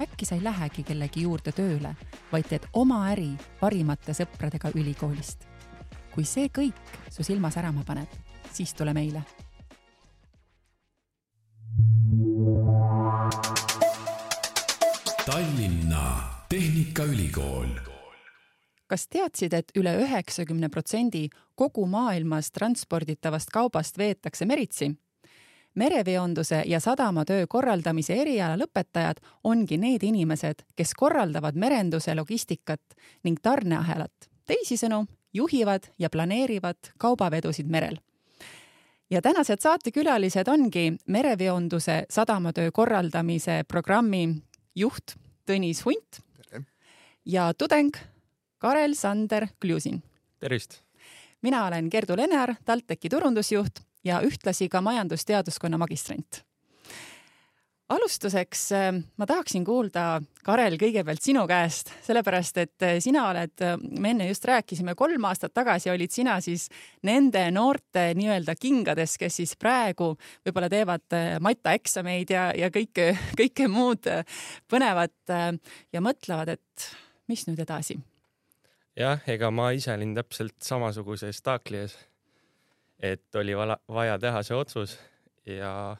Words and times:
äkki 0.00 0.26
sa 0.26 0.34
ei 0.34 0.44
lähegi 0.44 0.82
kellegi 0.82 1.22
juurde 1.26 1.52
tööle, 1.52 1.94
vaid 2.32 2.48
teed 2.50 2.68
oma 2.72 3.04
äri 3.12 3.30
parimate 3.60 4.14
sõpradega 4.14 4.72
ülikoolist. 4.74 5.46
kui 6.14 6.24
see 6.24 6.48
kõik 6.50 6.96
su 7.10 7.22
silma 7.22 7.50
särama 7.50 7.84
paneb, 7.86 8.08
siis 8.52 8.74
tule 8.74 8.94
meile. 8.94 9.22
Tallinna 15.26 16.04
Tehnikaülikool 16.48 17.88
kas 18.88 19.04
teadsid, 19.12 19.52
et 19.52 19.74
üle 19.76 19.92
üheksakümne 20.02 20.70
protsendi 20.72 21.28
kogu 21.58 21.84
maailmas 21.86 22.50
transporditavast 22.56 23.52
kaubast 23.52 24.00
veetakse 24.00 24.48
meritsi? 24.48 24.94
Mereveonduse 25.74 26.62
ja 26.66 26.80
sadamatöö 26.80 27.46
korraldamise 27.46 28.14
eriala 28.14 28.56
lõpetajad 28.58 29.20
ongi 29.44 29.78
need 29.78 30.02
inimesed, 30.02 30.64
kes 30.76 30.94
korraldavad 30.94 31.54
merenduse 31.54 32.14
logistikat 32.14 32.80
ning 33.24 33.38
tarneahelat. 33.42 34.12
teisisõnu, 34.46 35.04
juhivad 35.32 35.82
ja 35.98 36.10
planeerivad 36.10 36.92
kaubavedusid 36.98 37.66
merel. 37.66 37.98
ja 39.10 39.22
tänased 39.22 39.60
saatekülalised 39.60 40.48
ongi 40.48 40.96
mereveonduse 41.06 42.04
sadamatöö 42.10 42.70
korraldamise 42.72 43.64
programmi 43.68 44.36
juht 44.74 45.16
Tõnis 45.46 45.84
Hunt 45.84 46.20
ja 47.24 47.54
tudeng 47.54 47.96
Karel 48.58 48.94
Sander 48.94 49.46
Kljusin. 49.60 50.02
tervist! 50.40 50.80
mina 51.42 51.66
olen 51.66 51.88
Gerdu 51.90 52.16
Lenear, 52.16 52.54
TalTechi 52.64 53.08
turundusjuht 53.08 53.87
ja 54.04 54.20
ühtlasi 54.24 54.68
ka 54.68 54.80
majandusteaduskonna 54.84 55.78
magistrant. 55.78 56.44
alustuseks 57.88 58.72
äh, 58.72 58.88
ma 59.16 59.26
tahaksin 59.26 59.64
kuulda, 59.64 60.20
Karel, 60.44 60.74
kõigepealt 60.76 61.24
sinu 61.24 61.46
käest, 61.48 61.88
sellepärast 62.04 62.58
et 62.60 62.84
äh, 62.84 62.98
sina 63.00 63.22
oled, 63.30 63.54
äh, 63.64 63.78
me 63.80 64.12
enne 64.12 64.26
just 64.28 64.44
rääkisime, 64.44 64.92
kolm 64.94 65.24
aastat 65.24 65.54
tagasi 65.56 65.90
olid 65.90 66.12
sina 66.12 66.36
siis 66.44 66.66
nende 67.08 67.46
noorte 67.50 68.10
nii-öelda 68.18 68.58
kingades, 68.60 69.16
kes 69.16 69.40
siis 69.40 69.56
praegu 69.56 70.10
võib-olla 70.44 70.68
teevad 70.68 71.16
matjaeksameid 71.40 72.36
ja, 72.36 72.50
ja 72.56 72.68
kõike, 72.74 73.14
kõike 73.40 73.70
muud 73.72 74.04
põnevat 74.68 75.34
ja 75.92 76.04
mõtlevad, 76.04 76.58
et 76.58 76.92
mis 77.28 77.48
nüüd 77.48 77.64
edasi 77.64 77.96
jah, 78.98 79.22
ega 79.30 79.50
ma 79.54 79.70
ise 79.76 79.92
olin 79.94 80.14
täpselt 80.16 80.56
samasuguses 80.64 81.40
taakli 81.44 81.84
ees 81.84 81.96
et 82.98 83.34
oli 83.34 83.54
vaja 83.56 84.18
teha 84.18 84.42
see 84.42 84.56
otsus 84.56 84.98
ja 85.46 85.96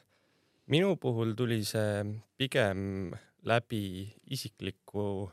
minu 0.67 0.95
puhul 1.01 1.33
tuli 1.37 1.63
see 1.65 2.03
pigem 2.37 3.11
läbi 3.47 4.09
isikliku 4.29 5.29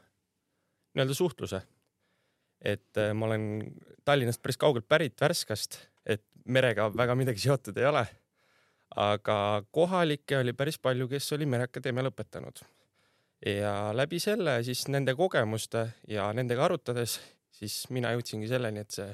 nii-öelda 0.94 1.14
suhtluse. 1.14 1.62
et 2.60 2.96
äh, 2.96 3.12
ma 3.14 3.26
olen 3.26 3.74
Tallinnast 4.04 4.42
päris 4.42 4.56
kaugelt 4.56 4.88
pärit, 4.88 5.20
Värskast, 5.20 5.76
et 6.06 6.22
merega 6.46 6.88
väga 6.96 7.14
midagi 7.14 7.42
seotud 7.42 7.76
ei 7.76 7.86
ole. 7.86 8.06
aga 8.96 9.62
kohalikke 9.70 10.38
oli 10.38 10.52
päris 10.52 10.78
palju, 10.78 11.08
kes 11.08 11.32
oli 11.32 11.46
Mereakadeemia 11.46 12.06
lõpetanud. 12.06 12.62
ja 13.46 13.92
läbi 13.92 14.20
selle 14.20 14.62
siis 14.64 14.86
nende 14.88 15.14
kogemuste 15.14 15.88
ja 16.08 16.32
nendega 16.32 16.64
arutades, 16.64 17.20
siis 17.50 17.90
mina 17.90 18.14
jõudsingi 18.14 18.48
selleni, 18.48 18.80
et 18.80 18.90
see 18.90 19.10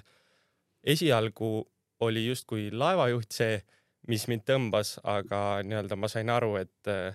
esialgu 0.94 1.71
oli 2.02 2.26
justkui 2.26 2.70
laevajuht 2.72 3.34
see, 3.34 3.60
mis 4.10 4.26
mind 4.30 4.42
tõmbas, 4.48 4.96
aga 5.06 5.62
nii-öelda 5.66 5.98
ma 5.98 6.10
sain 6.10 6.30
aru, 6.32 6.56
et 6.58 6.90
äh, 6.90 7.14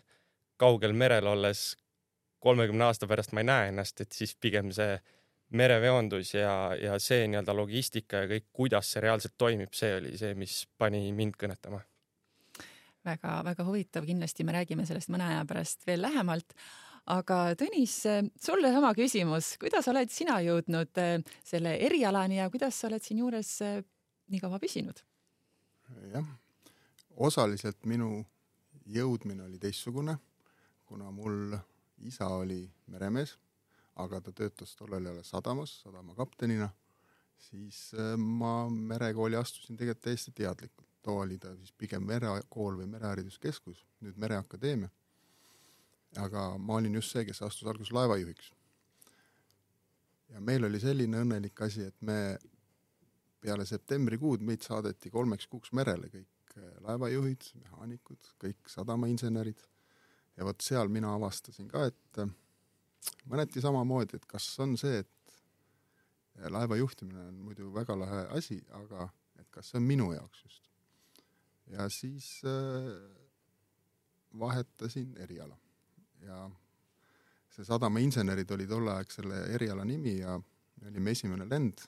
kaugel 0.57 0.95
merel 0.95 1.27
olles 1.27 1.73
kolmekümne 2.43 2.87
aasta 2.87 3.07
pärast 3.09 3.33
ma 3.35 3.43
ei 3.43 3.49
näe 3.49 3.69
ennast, 3.73 4.01
et 4.01 4.15
siis 4.15 4.35
pigem 4.39 4.71
see 4.75 4.95
mereveondus 5.57 6.33
ja, 6.35 6.53
ja 6.79 6.97
see 6.99 7.27
nii-öelda 7.27 7.55
logistika 7.55 8.23
ja 8.23 8.31
kõik, 8.31 8.47
kuidas 8.55 8.91
see 8.91 9.03
reaalselt 9.03 9.37
toimib, 9.39 9.73
see 9.75 9.93
oli 9.99 10.17
see, 10.19 10.33
mis 10.39 10.61
pani 10.79 11.07
mind 11.15 11.37
kõnetama. 11.39 11.81
Väga-väga 13.07 13.63
huvitav, 13.63 14.03
kindlasti 14.07 14.43
me 14.43 14.57
räägime 14.57 14.83
sellest 14.87 15.11
mõne 15.13 15.29
aja 15.29 15.45
pärast 15.47 15.87
veel 15.87 16.03
lähemalt. 16.03 16.53
aga 17.07 17.55
Tõnis, 17.55 18.01
sulle 18.43 18.71
sama 18.73 18.91
küsimus, 18.95 19.53
kuidas 19.61 19.87
oled 19.87 20.11
sina 20.11 20.41
jõudnud 20.43 20.99
äh, 20.99 21.21
selle 21.43 21.77
erialani 21.87 22.41
ja 22.41 22.49
kuidas 22.51 22.75
sa 22.75 22.89
oled 22.89 23.03
siinjuures 23.03 23.51
äh, 23.63 23.77
nii 24.27 24.41
kaua 24.43 24.59
püsinud? 24.59 25.03
jah, 26.11 26.25
osaliselt 27.15 27.85
minu 27.87 28.25
jõudmine 28.91 29.45
oli 29.45 29.59
teistsugune, 29.59 30.17
kuna 30.87 31.11
mul 31.11 31.55
isa 32.07 32.27
oli 32.27 32.61
meremees, 32.91 33.37
aga 33.95 34.19
ta 34.21 34.33
töötas 34.35 34.75
tollel 34.77 35.07
ajal 35.09 35.23
sadamas 35.25 35.77
sadamakaptenina, 35.83 36.69
siis 37.49 37.91
äh, 37.95 38.13
ma 38.17 38.69
merekooli 38.69 39.39
astusin 39.39 39.77
tegelikult 39.77 40.03
täiesti 40.03 40.31
teadlikult. 40.35 40.87
too 41.01 41.19
oli 41.23 41.37
ta 41.37 41.53
siis 41.55 41.71
pigem 41.71 42.03
merekool 42.03 42.75
või 42.81 42.87
merehariduskeskus, 42.91 43.85
nüüd 44.03 44.17
Mereakadeemia. 44.17 44.89
aga 46.17 46.57
ma 46.57 46.75
olin 46.75 46.95
just 46.95 47.11
see, 47.11 47.25
kes 47.25 47.41
astus 47.41 47.67
alguses 47.67 47.93
laevajuhiks. 47.93 48.51
ja 50.29 50.41
meil 50.41 50.65
oli 50.65 50.79
selline 50.79 51.21
õnnelik 51.23 51.61
asi, 51.61 51.83
et 51.83 52.01
me 52.01 52.37
peale 53.47 53.65
septembrikuud 53.67 54.43
meid 54.43 54.65
saadeti 54.65 55.11
kolmeks 55.13 55.47
kuuks 55.51 55.71
merele, 55.77 56.09
kõik 56.11 56.57
äh, 56.57 56.73
laevajuhid, 56.87 57.51
mehaanikud, 57.63 58.33
kõik 58.43 58.71
sadamainsenerid. 58.71 59.63
ja 60.37 60.45
vot 60.45 60.61
seal 60.61 60.91
mina 60.93 61.15
avastasin 61.17 61.69
ka, 61.71 61.87
et 61.89 62.21
äh, 62.23 62.33
mõneti 63.31 63.63
samamoodi, 63.63 64.19
et 64.19 64.25
kas 64.29 64.47
on 64.63 64.75
see, 64.79 64.99
et 65.03 65.37
äh, 66.39 66.49
laeva 66.53 66.77
juhtimine 66.79 67.29
on 67.31 67.39
muidu 67.49 67.71
väga 67.73 67.97
lahe 67.99 68.25
asi, 68.37 68.59
aga 68.81 69.09
et 69.39 69.47
kas 69.53 69.71
see 69.71 69.79
on 69.81 69.87
minu 69.87 70.11
jaoks 70.13 70.43
just. 70.43 70.69
ja 71.71 71.89
siis 71.89 72.41
äh, 72.45 72.91
vahetasin 74.39 75.15
eriala 75.23 75.57
ja 76.25 76.45
see 77.53 77.65
sadamainsenerid 77.65 78.51
oli 78.51 78.67
tolleaeg 78.67 79.11
selle 79.11 79.43
eriala 79.55 79.85
nimi 79.85 80.17
ja 80.19 80.37
me 80.81 80.91
olime 80.91 81.13
esimene 81.15 81.47
lend 81.49 81.85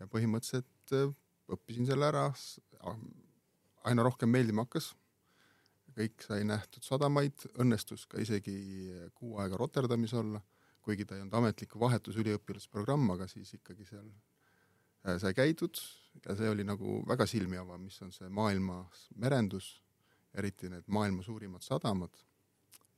ja 0.00 0.08
põhimõtteliselt 0.10 0.96
äh, 0.96 1.12
õppisin 1.50 1.88
selle 1.88 2.08
ära, 2.08 2.28
aina 3.88 4.06
rohkem 4.06 4.30
meeldima 4.32 4.66
hakkas. 4.66 4.94
kõik 5.90 6.22
sai 6.22 6.44
nähtud 6.46 6.84
sadamaid, 6.86 7.34
õnnestus 7.60 8.06
ka 8.08 8.20
isegi 8.22 8.54
kuu 9.18 9.36
aega 9.42 9.58
Rotterdamis 9.58 10.14
olla, 10.14 10.40
kuigi 10.80 11.04
ta 11.04 11.16
ei 11.16 11.24
olnud 11.24 11.34
ametlik 11.40 11.74
vahetusüliõpilasprogramm, 11.82 13.10
aga 13.16 13.26
siis 13.28 13.50
ikkagi 13.58 13.84
seal 13.88 14.06
äh, 14.06 15.18
sai 15.20 15.34
käidud. 15.36 15.80
Ja 16.24 16.34
see 16.38 16.48
oli 16.50 16.64
nagu 16.66 17.00
väga 17.06 17.26
silmi 17.30 17.58
avav, 17.60 17.78
mis 17.82 18.00
on 18.02 18.14
see 18.14 18.30
maailmas 18.34 19.08
merendus, 19.20 19.68
eriti 20.34 20.70
need 20.70 20.86
maailma 20.88 21.22
suurimad 21.26 21.62
sadamad. 21.66 22.14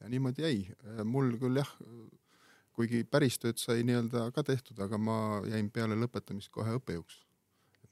ja 0.00 0.08
niimoodi 0.08 0.42
jäi, 0.42 0.62
äh, 0.68 1.04
mul 1.04 1.36
küll 1.40 1.60
jah, 1.60 1.72
kuigi 2.76 3.02
päris 3.04 3.38
tööd 3.42 3.60
sai 3.60 3.84
nii-öelda 3.86 4.28
ka 4.34 4.44
tehtud, 4.46 4.78
aga 4.84 4.98
ma 4.98 5.16
jäin 5.48 5.68
peale 5.70 5.98
lõpetamist 5.98 6.52
kohe 6.54 6.78
õppejõuks. 6.78 7.20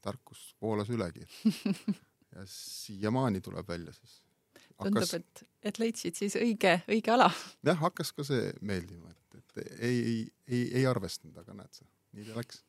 tarkus 0.00 0.54
voolas 0.62 0.88
ülegi. 0.88 1.26
ja 2.34 2.44
siiamaani 2.48 3.40
tuleb 3.44 3.68
välja 3.68 3.92
siis. 3.92 4.22
tundub, 4.82 5.14
et, 5.14 5.42
et 5.62 5.78
leidsid 5.78 6.16
siis 6.16 6.36
õige, 6.40 6.78
õige 6.88 7.12
ala. 7.12 7.28
jah, 7.66 7.76
hakkas 7.80 8.12
ka 8.16 8.24
see 8.24 8.52
meeldima, 8.60 9.10
et, 9.10 9.38
et 9.42 9.62
ei, 9.80 9.98
ei, 9.98 10.18
ei, 10.48 10.64
ei 10.80 10.86
arvestanud, 10.86 11.36
aga 11.36 11.58
näed 11.58 11.82
sa, 11.82 11.84
nii 12.16 12.28
ta 12.30 12.38
läks 12.38 12.62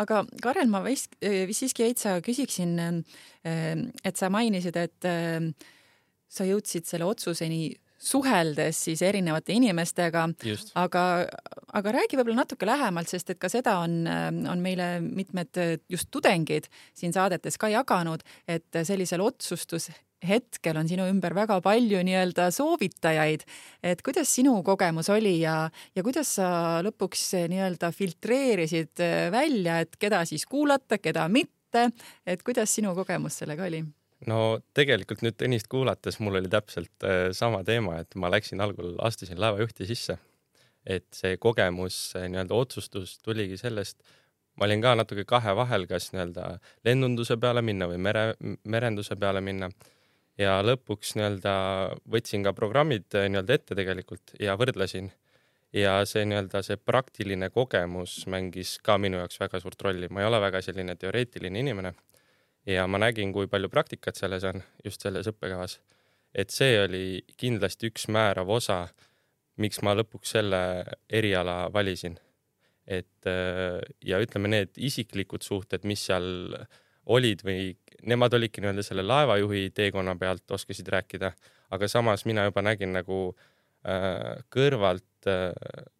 aga 0.00 0.24
Karel, 0.42 0.70
ma 0.70 0.80
vist, 0.84 1.16
siiski 1.20 1.84
veitsa 1.84 2.16
küsiksin, 2.24 2.76
et 3.44 4.16
sa 4.18 4.30
mainisid, 4.32 4.76
et 4.78 5.08
sa 6.30 6.46
jõudsid 6.46 6.86
selle 6.86 7.08
otsuseni 7.10 7.68
suheldes 8.00 8.84
siis 8.88 9.02
erinevate 9.04 9.52
inimestega, 9.52 10.26
aga, 10.80 11.06
aga 11.76 11.92
räägi 11.92 12.18
võib-olla 12.18 12.42
natuke 12.42 12.68
lähemalt, 12.68 13.10
sest 13.12 13.34
et 13.34 13.40
ka 13.40 13.50
seda 13.52 13.78
on, 13.84 14.02
on 14.48 14.62
meile 14.64 14.94
mitmed 15.04 15.60
just 15.90 16.08
tudengid 16.10 16.70
siin 16.96 17.12
saadetes 17.12 17.60
ka 17.60 17.68
jaganud, 17.72 18.24
et 18.48 18.80
sellisel 18.88 19.20
otsustus 19.24 19.90
hetkel 20.26 20.76
on 20.76 20.88
sinu 20.88 21.06
ümber 21.08 21.34
väga 21.36 21.60
palju 21.64 22.00
nii-öelda 22.04 22.50
soovitajaid, 22.52 23.44
et 23.82 24.02
kuidas 24.04 24.32
sinu 24.34 24.58
kogemus 24.66 25.08
oli 25.12 25.38
ja, 25.40 25.62
ja 25.96 26.04
kuidas 26.04 26.34
sa 26.40 26.50
lõpuks 26.84 27.30
nii-öelda 27.52 27.92
filtreerisid 27.96 29.04
välja, 29.32 29.80
et 29.84 29.96
keda 30.00 30.24
siis 30.28 30.44
kuulata, 30.48 31.00
keda 31.00 31.28
mitte, 31.32 31.88
et 32.26 32.44
kuidas 32.44 32.72
sinu 32.76 32.94
kogemus 32.98 33.40
sellega 33.40 33.68
oli? 33.68 33.84
No 34.28 34.60
tegelikult 34.76 35.22
nüüd 35.24 35.36
Tõnist 35.40 35.68
kuulates 35.70 36.18
mul 36.20 36.40
oli 36.40 36.50
täpselt 36.52 37.06
äh, 37.06 37.30
sama 37.36 37.62
teema, 37.64 38.00
et 38.02 38.16
ma 38.20 38.30
läksin 38.32 38.60
algul, 38.60 38.94
astusin 39.04 39.40
laevajuhti 39.40 39.88
sisse. 39.88 40.18
et 40.86 41.04
see 41.12 41.36
kogemus, 41.36 42.14
nii-öelda 42.16 42.56
otsustus 42.56 43.18
tuligi 43.20 43.58
sellest, 43.60 43.98
ma 44.56 44.64
olin 44.64 44.80
ka 44.80 44.94
natuke 44.96 45.26
kahe 45.28 45.52
vahel, 45.56 45.84
kas 45.86 46.08
nii-öelda 46.14 46.54
lennunduse 46.88 47.36
peale 47.36 47.60
minna 47.62 47.84
või 47.88 47.98
mere, 48.00 48.22
merenduse 48.64 49.16
peale 49.16 49.42
minna. 49.44 49.68
ja 50.40 50.60
lõpuks 50.64 51.16
nii-öelda 51.16 51.54
võtsin 52.12 52.44
ka 52.44 52.52
programmid 52.56 53.08
äh, 53.16 53.28
nii-öelda 53.28 53.56
ette 53.56 53.76
tegelikult 53.76 54.36
ja 54.40 54.56
võrdlesin. 54.60 55.12
ja 55.72 56.00
see 56.04 56.24
nii-öelda 56.28 56.64
see 56.66 56.76
praktiline 56.76 57.50
kogemus 57.50 58.26
mängis 58.26 58.78
ka 58.84 58.98
minu 58.98 59.20
jaoks 59.20 59.40
väga 59.40 59.60
suurt 59.60 59.82
rolli, 59.82 60.08
ma 60.08 60.20
ei 60.20 60.32
ole 60.32 60.40
väga 60.40 60.62
selline 60.64 60.96
teoreetiline 60.96 61.60
inimene 61.60 61.94
ja 62.70 62.86
ma 62.90 63.00
nägin, 63.00 63.32
kui 63.34 63.48
palju 63.50 63.70
praktikat 63.72 64.18
selles 64.18 64.44
on, 64.48 64.62
just 64.84 65.02
selles 65.04 65.28
õppekavas. 65.30 65.78
et 66.34 66.50
see 66.54 66.76
oli 66.78 67.04
kindlasti 67.36 67.90
üks 67.90 68.06
määrav 68.08 68.50
osa, 68.54 68.84
miks 69.58 69.80
ma 69.82 69.96
lõpuks 69.98 70.36
selle 70.36 70.60
eriala 71.08 71.72
valisin. 71.72 72.18
et 72.86 73.26
äh, 73.26 73.80
ja 74.04 74.18
ütleme, 74.18 74.48
need 74.48 74.76
isiklikud 74.76 75.42
suhted, 75.46 75.84
mis 75.84 76.06
seal 76.06 76.56
olid 77.10 77.42
või 77.44 77.74
nemad 78.06 78.34
olidki 78.34 78.62
nii-öelda 78.62 78.82
selle 78.86 79.02
laevajuhi 79.02 79.70
teekonna 79.74 80.16
pealt, 80.18 80.44
oskasid 80.50 80.88
rääkida, 80.88 81.32
aga 81.70 81.88
samas 81.88 82.24
mina 82.26 82.44
juba 82.48 82.62
nägin 82.62 82.92
nagu 82.94 83.20
äh, 83.84 84.42
kõrvalt 84.52 85.30
äh, 85.30 85.50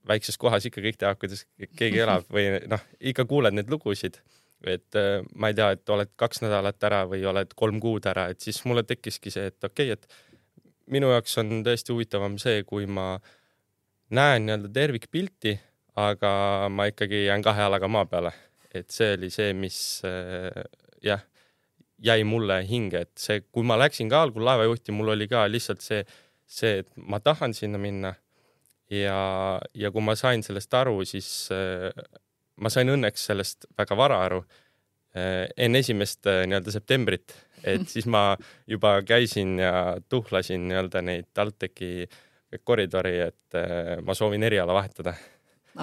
väikses 0.08 0.38
kohas 0.38 0.66
ikka 0.66 0.82
kõik 0.84 0.98
teavad, 1.00 1.20
kuidas 1.20 1.46
keegi 1.78 2.02
elab 2.04 2.28
või 2.30 2.60
noh, 2.70 2.84
ikka 3.12 3.26
kuuled 3.30 3.56
neid 3.56 3.70
lugusid 3.72 4.20
et 4.68 4.98
äh, 4.98 5.20
ma 5.34 5.50
ei 5.50 5.56
tea, 5.56 5.70
et 5.76 5.92
oled 5.92 6.10
kaks 6.20 6.42
nädalat 6.44 6.82
ära 6.88 7.04
või 7.08 7.24
oled 7.28 7.54
kolm 7.56 7.80
kuud 7.80 8.06
ära, 8.10 8.28
et 8.32 8.40
siis 8.44 8.60
mulle 8.68 8.84
tekkiski 8.88 9.32
see, 9.32 9.48
et 9.52 9.64
okei 9.64 9.92
okay,, 9.92 9.96
et 9.96 10.90
minu 10.90 11.10
jaoks 11.14 11.38
on 11.42 11.60
tõesti 11.66 11.94
huvitavam 11.94 12.36
see, 12.42 12.64
kui 12.68 12.86
ma 12.90 13.14
näen 14.16 14.46
nii-öelda 14.46 14.70
tervikpilti, 14.74 15.56
aga 16.00 16.32
ma 16.72 16.88
ikkagi 16.90 17.26
jään 17.26 17.44
kahe 17.44 17.66
jalaga 17.66 17.88
maa 17.88 18.06
peale. 18.06 18.32
et 18.74 18.90
see 18.94 19.16
oli 19.16 19.30
see, 19.34 19.52
mis 19.52 19.76
äh, 20.06 20.62
jah, 21.02 21.22
jäi 21.98 22.22
mulle 22.24 22.60
hinge, 22.68 23.00
et 23.02 23.18
see, 23.18 23.40
kui 23.50 23.66
ma 23.66 23.78
läksin 23.80 24.08
ka 24.08 24.22
algul 24.22 24.44
laevajuhti, 24.46 24.92
mul 24.94 25.16
oli 25.16 25.26
ka 25.28 25.42
lihtsalt 25.50 25.82
see, 25.82 26.04
see, 26.46 26.84
et 26.84 26.90
ma 26.96 27.18
tahan 27.20 27.54
sinna 27.54 27.80
minna 27.82 28.14
ja, 28.90 29.60
ja 29.74 29.90
kui 29.90 30.04
ma 30.04 30.14
sain 30.18 30.44
sellest 30.46 30.74
aru, 30.74 31.00
siis 31.08 31.48
äh, 31.54 31.90
ma 32.60 32.72
sain 32.72 32.92
õnneks 32.92 33.26
sellest 33.30 33.68
väga 33.78 33.96
vara 33.98 34.20
aru 34.26 34.40
eh, 35.14 35.46
enne 35.56 35.82
esimest 35.84 36.26
eh, 36.30 36.44
nii-öelda 36.48 36.74
septembrit, 36.74 37.34
et 37.74 37.88
siis 37.90 38.08
ma 38.10 38.34
juba 38.70 38.98
käisin 39.06 39.58
ja 39.62 39.74
tuhlasin 40.08 40.68
nii-öelda 40.68 41.04
neid 41.06 41.30
TalTechi 41.34 42.08
koridori, 42.66 43.18
et 43.30 43.58
eh, 43.58 43.98
ma 44.04 44.16
soovin 44.16 44.46
eriala 44.48 44.76
vahetada. 44.76 45.14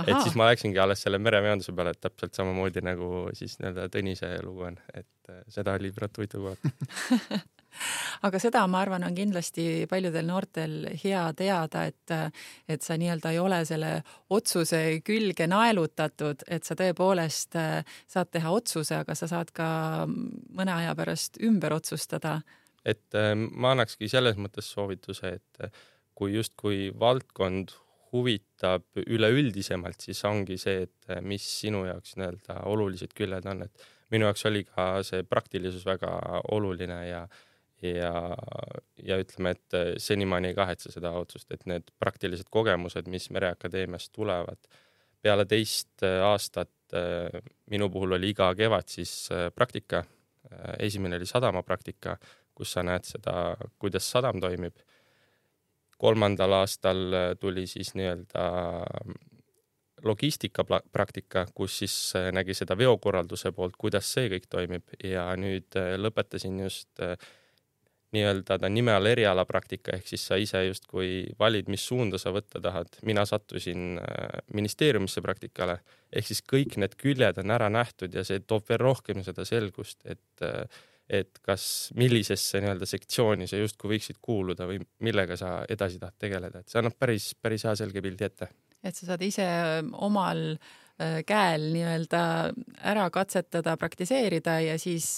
et 0.03 0.17
siis 0.21 0.35
ma 0.35 0.49
läksingi 0.49 0.79
alles 0.83 1.01
selle 1.05 1.19
mereveonduse 1.23 1.73
peale, 1.75 1.95
et 1.95 2.01
täpselt 2.03 2.35
samamoodi 2.35 2.83
nagu 2.85 3.27
siis 3.37 3.55
nii-öelda 3.61 3.87
Tõnise 3.93 4.33
lugu 4.43 4.67
on, 4.67 4.81
et 4.93 5.37
seda 5.51 5.77
oli 5.79 5.93
praegu 5.95 6.21
huvitav 6.21 6.43
kuulata 6.43 7.45
aga 8.27 8.41
seda, 8.41 8.63
ma 8.71 8.81
arvan, 8.83 9.05
on 9.07 9.15
kindlasti 9.17 9.87
paljudel 9.89 10.27
noortel 10.27 10.77
hea 11.03 11.23
teada, 11.37 11.85
et, 11.89 12.13
et 12.69 12.85
sa 12.85 12.97
nii-öelda 12.99 13.33
ei 13.33 13.41
ole 13.41 13.63
selle 13.67 13.91
otsuse 14.33 14.81
külge 15.05 15.47
naelutatud, 15.49 16.45
et 16.47 16.67
sa 16.67 16.77
tõepoolest 16.79 17.57
äh, 17.59 17.97
saad 18.09 18.31
teha 18.33 18.53
otsuse, 18.53 19.01
aga 19.01 19.15
sa 19.17 19.29
saad 19.31 19.51
ka 19.55 19.69
mõne 20.07 20.77
aja 20.77 20.95
pärast 20.97 21.41
ümber 21.43 21.77
otsustada. 21.77 22.41
et 22.85 23.15
äh, 23.15 23.33
ma 23.35 23.73
annakski 23.75 24.07
selles 24.09 24.37
mõttes 24.39 24.69
soovituse, 24.71 25.35
et 25.39 25.63
äh, 25.63 25.83
kui 26.15 26.33
justkui 26.33 26.87
valdkond 26.99 27.75
huvitab 28.13 28.85
üleüldisemalt, 29.03 29.99
siis 30.01 30.23
ongi 30.25 30.57
see, 30.57 30.87
et 30.87 31.21
mis 31.27 31.43
sinu 31.61 31.83
jaoks 31.85 32.15
nii-öelda 32.17 32.61
olulised 32.71 33.11
küljed 33.17 33.45
on, 33.51 33.65
et 33.67 33.87
minu 34.13 34.27
jaoks 34.27 34.45
oli 34.49 34.63
ka 34.67 34.87
see 35.07 35.25
praktilisus 35.27 35.85
väga 35.87 36.11
oluline 36.55 36.99
ja 37.09 37.25
ja, 37.81 38.11
ja 39.03 39.17
ütleme, 39.21 39.53
et 39.55 39.77
äh, 39.77 39.93
senimaani 40.01 40.51
ei 40.51 40.57
kahetse 40.57 40.91
seda 40.93 41.11
otsust, 41.19 41.51
et 41.53 41.65
need 41.69 41.91
praktilised 41.99 42.49
kogemused, 42.51 43.09
mis 43.11 43.29
Mereakadeemiast 43.33 44.11
tulevad, 44.15 44.59
peale 45.21 45.45
teist 45.49 46.05
äh, 46.05 46.19
aastat 46.25 46.71
äh, 46.97 47.41
minu 47.69 47.89
puhul 47.93 48.17
oli 48.17 48.33
iga 48.33 48.53
kevad 48.55 48.89
siis 48.89 49.29
praktika. 49.55 50.03
esimene 50.79 51.17
oli 51.17 51.25
sadamapraktika, 51.27 52.13
kus 52.55 52.71
sa 52.71 52.83
näed 52.83 53.03
seda, 53.03 53.57
kuidas 53.79 54.05
sadam 54.07 54.39
toimib. 54.39 54.77
kolmandal 55.97 56.53
aastal 56.53 57.35
tuli 57.39 57.65
siis 57.67 57.95
nii-öelda 57.95 58.43
logistikapraktika, 60.05 61.47
kus 61.53 61.79
siis 61.79 62.13
nägi 62.31 62.53
seda 62.53 62.77
veokorralduse 62.77 63.51
poolt, 63.51 63.75
kuidas 63.77 64.13
see 64.13 64.29
kõik 64.29 64.47
toimib 64.49 64.95
ja 65.03 65.35
nüüd 65.35 65.75
lõpetasin 65.97 66.59
just 66.63 67.03
nii-öelda 68.15 68.57
ta 68.61 68.69
nime 68.71 68.93
all 68.95 69.09
erialapraktika, 69.09 69.97
ehk 69.97 70.07
siis 70.07 70.23
sa 70.29 70.37
ise 70.39 70.61
justkui 70.69 71.09
valid, 71.39 71.67
mis 71.71 71.83
suunda 71.89 72.19
sa 72.21 72.31
võtta 72.35 72.61
tahad. 72.63 72.99
mina 73.05 73.25
sattusin 73.27 73.99
äh, 73.99 74.43
ministeeriumisse 74.53 75.21
praktikale, 75.21 75.79
ehk 76.11 76.29
siis 76.29 76.43
kõik 76.53 76.77
need 76.79 76.95
küljed 76.99 77.41
on 77.43 77.51
ära 77.51 77.69
nähtud 77.73 78.15
ja 78.15 78.23
see 78.27 78.39
toob 78.39 78.69
veel 78.69 78.79
rohkem 78.83 79.23
seda 79.27 79.45
selgust, 79.45 79.99
et, 80.05 80.45
äh, 80.45 80.63
et 81.19 81.39
kas, 81.43 81.91
millisesse 81.95 82.63
nii-öelda 82.63 82.87
sektsiooni 82.87 83.47
sa 83.47 83.59
justkui 83.59 83.97
võiksid 83.97 84.21
kuuluda 84.21 84.67
või 84.69 84.79
millega 85.03 85.35
sa 85.39 85.59
edasi 85.69 85.99
tahad 85.99 86.15
tegeleda, 86.19 86.63
et 86.63 86.71
see 86.71 86.79
annab 86.79 86.95
päris, 86.99 87.33
päris 87.35 87.67
hea 87.67 87.75
selge 87.75 88.03
pildi 88.03 88.27
ette. 88.31 88.49
et 88.83 88.95
sa 88.95 89.11
saad 89.11 89.23
ise 89.27 89.47
omal 89.93 90.55
käel 91.29 91.67
nii-öelda 91.75 92.21
ära 92.89 93.03
katsetada, 93.13 93.75
praktiseerida 93.77 94.55
ja 94.65 94.79
siis 94.81 95.11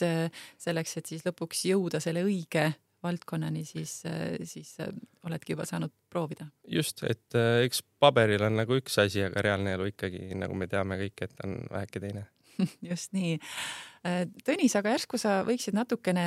selleks, 0.60 0.98
et 1.00 1.12
siis 1.14 1.24
lõpuks 1.24 1.64
jõuda 1.70 2.02
selle 2.04 2.26
õige 2.28 2.66
valdkonnani, 3.04 3.64
siis, 3.64 4.02
siis 4.44 4.74
oledki 5.24 5.54
juba 5.56 5.66
saanud 5.66 5.94
proovida. 6.10 6.50
just, 6.68 7.04
et 7.04 7.36
äh, 7.38 7.64
eks 7.64 7.84
paberil 8.00 8.44
on 8.44 8.60
nagu 8.60 8.76
üks 8.80 8.98
asi, 9.02 9.24
aga 9.24 9.44
reaalne 9.46 9.78
elu 9.78 9.88
ikkagi, 9.94 10.26
nagu 10.40 10.58
me 10.58 10.68
teame 10.68 11.00
kõik, 11.00 11.24
et 11.28 11.46
on 11.46 11.56
väheke 11.72 12.04
teine 12.04 12.26
just 12.89 13.13
nii. 13.15 13.38
Äh, 14.07 14.21
Tõnis, 14.47 14.75
aga 14.80 14.94
järsku 14.94 15.19
sa 15.19 15.39
võiksid 15.47 15.75
natukene 15.78 16.25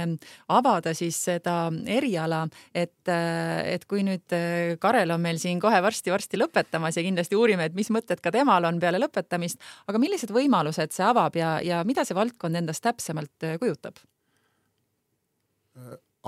avada 0.52 0.92
siis 0.96 1.18
seda 1.28 1.56
eriala, 1.88 2.42
et, 2.74 3.00
äh, 3.10 3.62
et 3.74 3.86
kui 3.88 4.04
nüüd 4.06 4.36
Karel 4.82 5.14
on 5.14 5.22
meil 5.24 5.40
siin 5.42 5.60
kohe 5.62 5.80
varsti-varsti 5.84 6.40
lõpetamas 6.40 6.98
ja 6.98 7.06
kindlasti 7.06 7.38
uurime, 7.38 7.70
et 7.70 7.78
mis 7.78 7.92
mõtted 7.94 8.20
ka 8.24 8.34
temal 8.34 8.68
on 8.68 8.80
peale 8.82 9.00
lõpetamist, 9.02 9.62
aga 9.88 10.02
millised 10.02 10.34
võimalused 10.34 10.94
see 10.94 11.06
avab 11.06 11.38
ja, 11.38 11.56
ja 11.64 11.80
mida 11.88 12.04
see 12.08 12.18
valdkond 12.18 12.60
endast 12.62 12.84
täpsemalt 12.84 13.50
kujutab? 13.60 14.00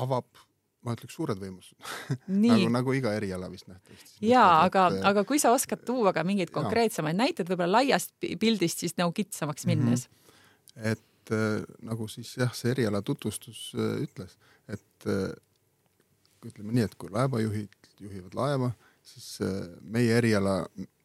avab, 0.00 0.24
ma 0.84 0.94
ütleks, 0.96 1.16
suured 1.16 1.40
võimalused 1.40 2.20
nagu, 2.28 2.68
nagu 2.72 2.96
iga 2.96 3.14
eriala 3.16 3.48
vist 3.52 3.68
nähtavasti. 3.70 4.18
jaa, 4.28 4.64
aga 4.66 4.88
et..., 4.92 5.00
aga 5.12 5.24
kui 5.28 5.40
sa 5.42 5.54
oskad 5.56 5.84
tuua 5.86 6.12
ka 6.16 6.24
mingeid 6.26 6.52
konkreetsemaid 6.54 7.18
näiteid 7.18 7.50
võib-olla 7.50 7.80
laiast 7.80 8.14
pildist 8.20 8.84
siis 8.84 8.96
nagu 9.00 9.14
kitsamaks 9.16 9.66
mhm. 9.66 9.72
minnes 9.72 10.08
mm. 10.08 10.20
-hmm. 10.76 10.92
et 10.92 11.34
äh, 11.34 11.64
nagu 11.82 12.08
siis 12.08 12.36
jah, 12.36 12.52
see 12.54 12.74
eriala 12.74 13.02
tutvustus 13.02 13.72
äh, 13.78 14.04
ütles, 14.04 14.36
et 14.68 15.08
äh, 15.08 15.32
ütleme 16.44 16.74
nii, 16.76 16.88
et 16.88 16.94
kui 17.00 17.12
laevajuhid 17.12 17.74
juhivad 18.04 18.36
laeva, 18.36 18.70
siis 19.04 19.38
äh, 19.44 19.54
meie 19.80 20.16
eriala, 20.18 20.60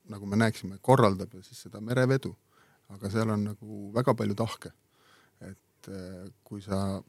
nagu 0.09 0.29
me 0.29 0.39
näeksime, 0.39 0.79
korraldab 0.81 1.33
siis 1.45 1.63
seda 1.67 1.81
merevedu, 1.83 2.33
aga 2.95 3.11
seal 3.13 3.31
on 3.35 3.45
nagu 3.51 3.79
väga 3.95 4.15
palju 4.17 4.35
tahke. 4.35 4.71
et 5.39 5.87
äh, 5.87 6.27
kui 6.43 6.61
sa 6.61 7.01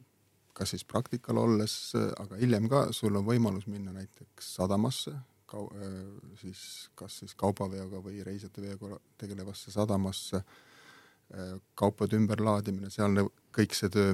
kas 0.61 0.75
siis 0.75 0.83
praktikal 0.85 1.39
olles, 1.41 1.73
aga 2.21 2.37
hiljem 2.37 2.67
ka, 2.69 2.83
sul 2.93 3.15
on 3.17 3.25
võimalus 3.25 3.65
minna 3.65 3.93
näiteks 3.95 4.51
sadamasse, 4.59 5.15
kau-, 5.49 5.71
siis 6.37 6.61
kas 6.99 7.17
siis 7.23 7.33
kaubaveoga 7.39 8.01
või 8.05 8.21
reisijateveoga 8.27 8.99
tegelevasse 9.17 9.73
sadamasse, 9.73 10.43
kaupade 11.79 12.19
ümberlaadimine, 12.19 12.91
sealne 12.93 13.25
kõik 13.55 13.73
see 13.73 13.89
töö. 13.89 14.13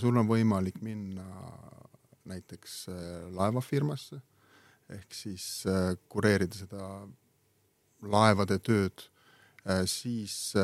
sul 0.00 0.16
on 0.16 0.26
võimalik 0.26 0.80
minna 0.82 1.28
näiteks 2.26 2.88
laevafirmasse, 3.36 4.18
ehk 4.88 5.14
siis 5.14 5.46
äh, 5.68 5.94
kureerida 6.08 6.56
seda 6.56 6.88
laevade 8.02 8.58
tööd, 8.64 9.04
siis 9.84 10.54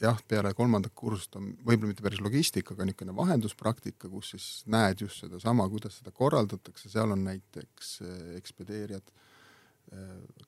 jah, 0.00 0.20
peale 0.28 0.52
kolmandat 0.56 0.94
kursust 0.96 1.36
on 1.38 1.50
võib-olla 1.66 1.92
mitte 1.92 2.04
päris 2.04 2.22
logistika, 2.24 2.74
aga 2.74 2.86
niisugune 2.88 3.14
vahenduspraktika, 3.16 4.08
kus 4.08 4.34
siis 4.34 4.48
näed 4.70 5.04
just 5.04 5.24
sedasama, 5.24 5.68
kuidas 5.72 6.00
seda 6.00 6.12
korraldatakse, 6.16 6.88
seal 6.92 7.12
on 7.14 7.24
näiteks 7.26 7.96
ekspedeerijad, 8.38 9.12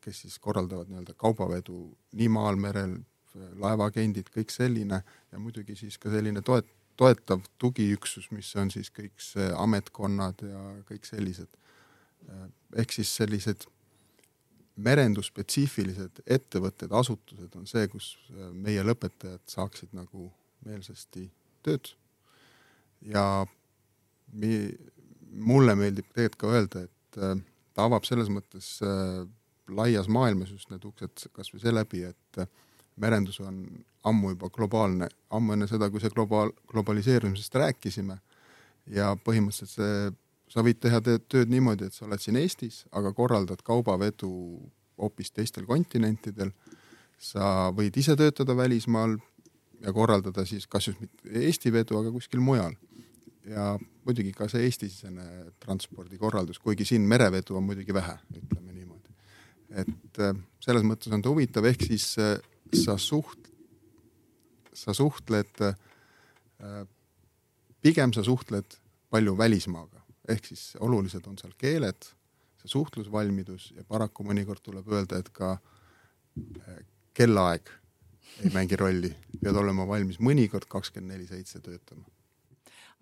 kes 0.01 0.23
siis 0.25 0.39
korraldavad 0.43 0.91
nii-öelda 0.91 1.17
kaubavedu 1.19 1.85
nii 2.19 2.31
maal, 2.33 2.61
merel, 2.61 3.01
laevaagendid, 3.61 4.29
kõik 4.33 4.53
selline 4.53 5.01
ja 5.03 5.41
muidugi 5.41 5.77
siis 5.79 5.97
ka 5.99 6.13
selline 6.13 6.43
toet-, 6.45 6.69
toetav 7.01 7.45
tugiüksus, 7.59 8.29
mis 8.33 8.51
on 8.61 8.71
siis 8.71 8.93
kõik 8.93 9.17
see 9.23 9.49
ametkonnad 9.57 10.45
ja 10.47 10.63
kõik 10.89 11.09
sellised. 11.09 11.49
ehk 12.79 12.93
siis 12.93 13.17
sellised 13.17 13.65
merendusspetsiifilised 14.77 16.23
ettevõtted, 16.27 16.93
asutused 16.97 17.57
on 17.59 17.67
see, 17.69 17.89
kus 17.93 18.15
meie 18.53 18.85
lõpetajad 18.87 19.43
saaksid 19.51 19.93
nagu 19.97 20.31
meelsasti 20.67 21.27
tööd. 21.63 21.93
ja 23.03 23.45
mi-, 24.33 24.73
mulle 25.33 25.75
meeldib 25.77 26.09
tegelikult 26.15 26.41
ka 26.41 26.53
öelda, 26.57 26.85
et 26.87 27.21
ta 27.75 27.87
avab 27.87 28.07
selles 28.09 28.31
mõttes 28.33 28.79
laias 29.73 30.09
maailmas 30.09 30.53
just 30.53 30.71
need 30.71 30.85
uksed 30.85 31.29
kas 31.37 31.53
või 31.53 31.63
seeläbi, 31.63 32.05
et 32.09 32.45
merendus 33.01 33.41
on 33.41 33.65
ammu 34.09 34.35
juba 34.35 34.51
globaalne, 34.53 35.09
ammu 35.31 35.55
enne 35.57 35.69
seda, 35.71 35.89
kui 35.91 36.03
see 36.03 36.13
globaal, 36.13 36.53
globaliseerumisest 36.71 37.55
rääkisime 37.61 38.19
ja 38.93 39.13
põhimõtteliselt 39.25 39.77
see, 39.77 40.13
sa 40.53 40.65
võid 40.65 40.81
teha 40.83 41.01
tööd 41.01 41.51
niimoodi, 41.51 41.89
et 41.89 41.97
sa 41.97 42.05
oled 42.07 42.21
siin 42.21 42.37
Eestis, 42.41 42.83
aga 42.93 43.15
korraldad 43.17 43.63
kaubavedu 43.65 44.31
hoopis 45.01 45.33
teistel 45.33 45.65
kontinentidel, 45.69 46.53
sa 47.23 47.71
võid 47.75 47.97
ise 47.97 48.17
töötada 48.19 48.57
välismaal 48.59 49.17
ja 49.83 49.93
korraldada 49.95 50.45
siis 50.47 50.67
kas 50.71 50.91
just 50.91 51.01
mitte 51.01 51.33
Eesti 51.49 51.73
vedu, 51.75 51.99
aga 52.01 52.13
kuskil 52.15 52.43
mujal. 52.45 52.75
ja 53.43 53.73
muidugi 54.07 54.31
ka 54.37 54.47
see 54.51 54.69
Eesti-sisene 54.69 55.25
transpordikorraldus, 55.63 56.61
kuigi 56.63 56.85
siin 56.87 57.07
merevedu 57.11 57.57
on 57.59 57.65
muidugi 57.67 57.95
vähe, 57.95 58.15
ütleme 58.39 58.75
niimoodi. 58.75 59.15
et 59.71 60.21
äh, 60.21 60.37
selles 60.63 60.85
mõttes 60.87 61.13
on 61.15 61.23
ta 61.23 61.33
huvitav, 61.33 61.67
ehk 61.67 61.87
siis 61.89 62.13
äh, 62.23 62.37
sa 62.85 62.99
suht-, 63.01 63.51
sa 64.75 64.95
suhtled, 64.95 65.65
äh, 65.65 66.85
pigem 67.83 68.15
sa 68.15 68.23
suhtled 68.23 68.79
palju 69.11 69.35
välismaaga, 69.39 70.02
ehk 70.29 70.47
siis 70.53 70.73
olulised 70.81 71.27
on 71.27 71.39
seal 71.41 71.55
keeled, 71.59 72.09
see 72.61 72.73
suhtlusvalmidus 72.73 73.73
ja 73.77 73.85
paraku 73.89 74.27
mõnikord 74.27 74.63
tuleb 74.63 74.89
öelda, 74.93 75.23
et 75.23 75.31
ka 75.35 75.55
äh, 75.57 76.83
kellaaeg 77.15 77.71
ei 78.43 78.51
mängi 78.55 78.79
rolli, 78.81 79.13
pead 79.43 79.57
olema 79.59 79.87
valmis 79.89 80.21
mõnikord 80.23 80.69
kakskümmend 80.71 81.17
neli 81.17 81.29
seitse 81.29 81.61
töötama 81.61 82.07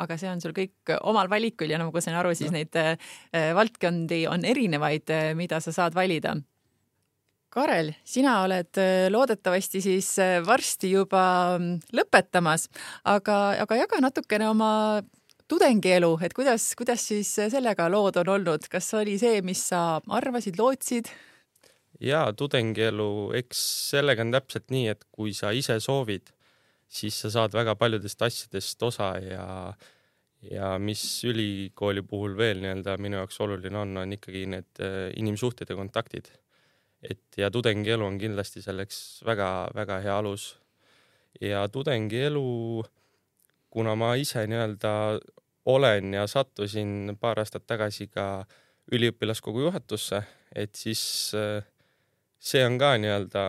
aga 0.00 0.16
see 0.16 0.30
on 0.32 0.40
sul 0.40 0.54
kõik 0.56 0.94
omal 1.04 1.28
valikul 1.28 1.68
ja 1.68 1.76
nagu 1.76 1.92
ma 1.92 2.00
sain 2.00 2.16
aru, 2.16 2.30
siis 2.32 2.48
ja. 2.48 2.54
neid 2.56 2.76
äh, 2.80 3.50
valdkondi 3.52 4.22
on 4.32 4.46
erinevaid, 4.48 5.12
mida 5.36 5.60
sa 5.60 5.74
saad 5.76 5.92
valida. 5.92 6.38
Karel, 7.50 7.90
sina 8.06 8.36
oled 8.44 8.78
äh, 8.78 9.08
loodetavasti 9.10 9.80
siis 9.82 10.12
äh, 10.22 10.38
varsti 10.46 10.92
juba 10.92 11.22
mm, 11.58 11.80
lõpetamas, 11.98 12.68
aga, 13.10 13.38
aga 13.64 13.78
jaga 13.80 13.98
natukene 14.04 14.46
oma 14.46 14.70
tudengielu, 15.50 16.12
et 16.24 16.34
kuidas, 16.36 16.70
kuidas 16.78 17.04
siis 17.10 17.32
sellega 17.52 17.88
lood 17.90 18.20
on 18.22 18.34
olnud, 18.36 18.68
kas 18.70 18.92
oli 18.98 19.16
see, 19.18 19.40
mis 19.46 19.62
sa 19.72 20.00
arvasid, 20.20 20.58
lootsid? 20.60 21.10
ja 22.00 22.24
tudengielu, 22.32 23.10
eks 23.36 23.62
sellega 23.90 24.24
on 24.24 24.34
täpselt 24.36 24.70
nii, 24.72 24.86
et 24.94 25.02
kui 25.12 25.34
sa 25.36 25.50
ise 25.52 25.76
soovid, 25.82 26.30
siis 26.90 27.18
sa 27.24 27.30
saad 27.34 27.54
väga 27.54 27.74
paljudest 27.76 28.22
asjadest 28.28 28.86
osa 28.88 29.14
ja 29.24 29.46
ja 30.40 30.78
mis 30.80 31.02
ülikooli 31.28 32.00
puhul 32.08 32.32
veel 32.38 32.62
nii-öelda 32.62 32.94
minu 32.96 33.18
jaoks 33.18 33.36
oluline 33.44 33.76
on, 33.76 33.90
on 34.00 34.14
ikkagi 34.16 34.46
need 34.48 34.78
äh, 34.80 35.10
inimsuhted 35.20 35.68
ja 35.68 35.76
kontaktid 35.76 36.30
et 37.02 37.36
ja 37.36 37.50
tudengielu 37.50 38.04
on 38.04 38.18
kindlasti 38.20 38.62
selleks 38.62 39.22
väga-väga 39.26 40.00
hea 40.04 40.16
alus. 40.18 40.56
ja 41.40 41.68
tudengielu, 41.68 42.84
kuna 43.70 43.94
ma 43.94 44.14
ise 44.18 44.42
nii-öelda 44.50 44.92
olen 45.74 46.14
ja 46.14 46.26
sattusin 46.30 47.16
paar 47.20 47.40
aastat 47.42 47.66
tagasi 47.66 48.08
ka 48.08 48.44
üliõpilaskogu 48.92 49.66
juhatusse, 49.68 50.22
et 50.56 50.74
siis 50.74 51.02
äh, 51.38 51.62
see 52.40 52.64
on 52.66 52.78
ka 52.80 52.96
nii-öelda 52.98 53.44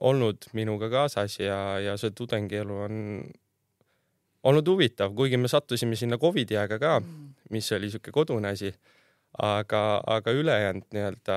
olnud 0.00 0.48
minuga 0.54 0.88
kaasas 0.92 1.40
ja, 1.40 1.78
ja 1.82 1.96
see 1.98 2.14
tudengielu 2.16 2.80
on 2.86 2.94
olnud 4.48 4.70
huvitav, 4.70 5.12
kuigi 5.18 5.36
me 5.36 5.50
sattusime 5.50 5.98
sinna 5.98 6.18
Covidi 6.18 6.56
aega 6.56 6.78
ka, 6.78 6.98
mm. 7.00 7.34
mis 7.54 7.72
oli 7.74 7.90
sihuke 7.90 8.14
kodune 8.14 8.54
asi. 8.54 8.72
aga, 9.38 10.00
aga 10.06 10.32
ülejäänud 10.32 10.86
nii-öelda 10.94 11.34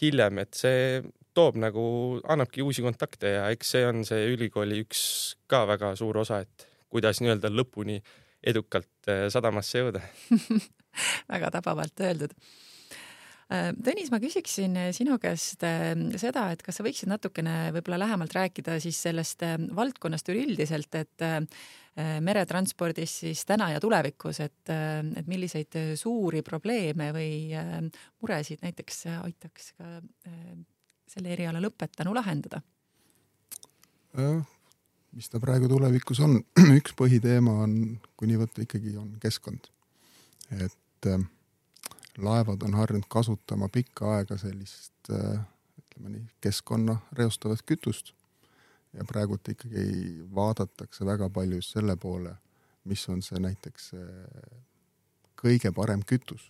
hiljem, 0.00 0.38
et 0.38 0.54
see 0.54 1.00
toob 1.34 1.56
nagu, 1.56 1.82
annabki 2.28 2.62
uusi 2.62 2.82
kontakte 2.84 3.30
ja 3.38 3.46
eks 3.54 3.70
see 3.74 3.86
on 3.88 4.02
see 4.04 4.26
ülikooli 4.34 4.82
üks 4.84 5.00
ka 5.48 5.64
väga 5.66 5.94
suur 5.96 6.18
osa, 6.20 6.42
et 6.44 6.66
kuidas 6.92 7.22
nii-öelda 7.22 7.48
lõpuni 7.54 7.96
edukalt 8.42 9.10
eh, 9.10 9.26
sadamasse 9.32 9.82
jõuda 9.82 10.02
väga 11.32 11.50
tabavalt 11.58 12.02
öeldud. 12.04 12.34
Äh, 13.48 13.70
Tõnis, 13.80 14.10
ma 14.12 14.20
küsiksin 14.20 14.76
sinu 14.92 15.16
käest 15.22 15.62
äh, 15.64 15.94
seda, 16.20 16.50
et 16.52 16.62
kas 16.64 16.78
sa 16.78 16.84
võiksid 16.84 17.08
natukene 17.08 17.70
võib-olla 17.76 18.02
lähemalt 18.04 18.34
rääkida 18.36 18.76
siis 18.82 18.98
sellest 19.06 19.44
äh, 19.46 19.56
valdkonnast 19.76 20.28
üleüldiselt, 20.34 20.94
et 20.98 21.28
meretranspordis 21.98 23.10
siis 23.24 23.40
täna 23.42 23.72
ja 23.72 23.80
tulevikus, 23.82 24.38
et, 24.44 24.70
et 24.70 25.26
milliseid 25.26 25.74
suuri 25.98 26.44
probleeme 26.46 27.08
või 27.10 27.50
muresid 28.22 28.62
näiteks 28.62 29.00
aitaks 29.16 29.72
ka 29.74 29.88
selle 31.10 31.32
eriala 31.34 31.58
lõpetanu 31.58 32.14
lahendada? 32.14 32.62
Mis 35.12 35.28
ta 35.30 35.40
praegu 35.40 35.68
tulevikus 35.68 36.20
on, 36.24 36.38
üks 36.78 36.94
põhiteema 36.98 37.54
on, 37.64 37.74
kui 38.16 38.30
nii 38.30 38.40
võtta, 38.42 38.64
ikkagi 38.64 38.96
on 39.00 39.14
keskkond. 39.22 39.70
et 40.50 41.06
äh, 41.06 41.24
laevad 42.18 42.62
on 42.64 42.74
harjunud 42.74 43.08
kasutama 43.08 43.68
pikka 43.72 44.16
aega 44.16 44.38
sellist 44.40 45.12
äh, 45.12 45.40
ütleme 45.82 46.14
nii, 46.16 46.26
keskkonna 46.40 46.98
reostavat 47.12 47.62
kütust. 47.66 48.14
Ja 48.96 49.04
praegult 49.04 49.48
ikkagi 49.48 50.24
vaadatakse 50.34 51.04
väga 51.04 51.28
palju 51.30 51.58
just 51.58 51.74
selle 51.76 51.96
poole, 52.00 52.32
mis 52.88 53.02
on 53.12 53.20
see 53.22 53.36
näiteks 53.44 53.90
kõige 55.38 55.72
parem 55.76 56.00
kütus, 56.08 56.46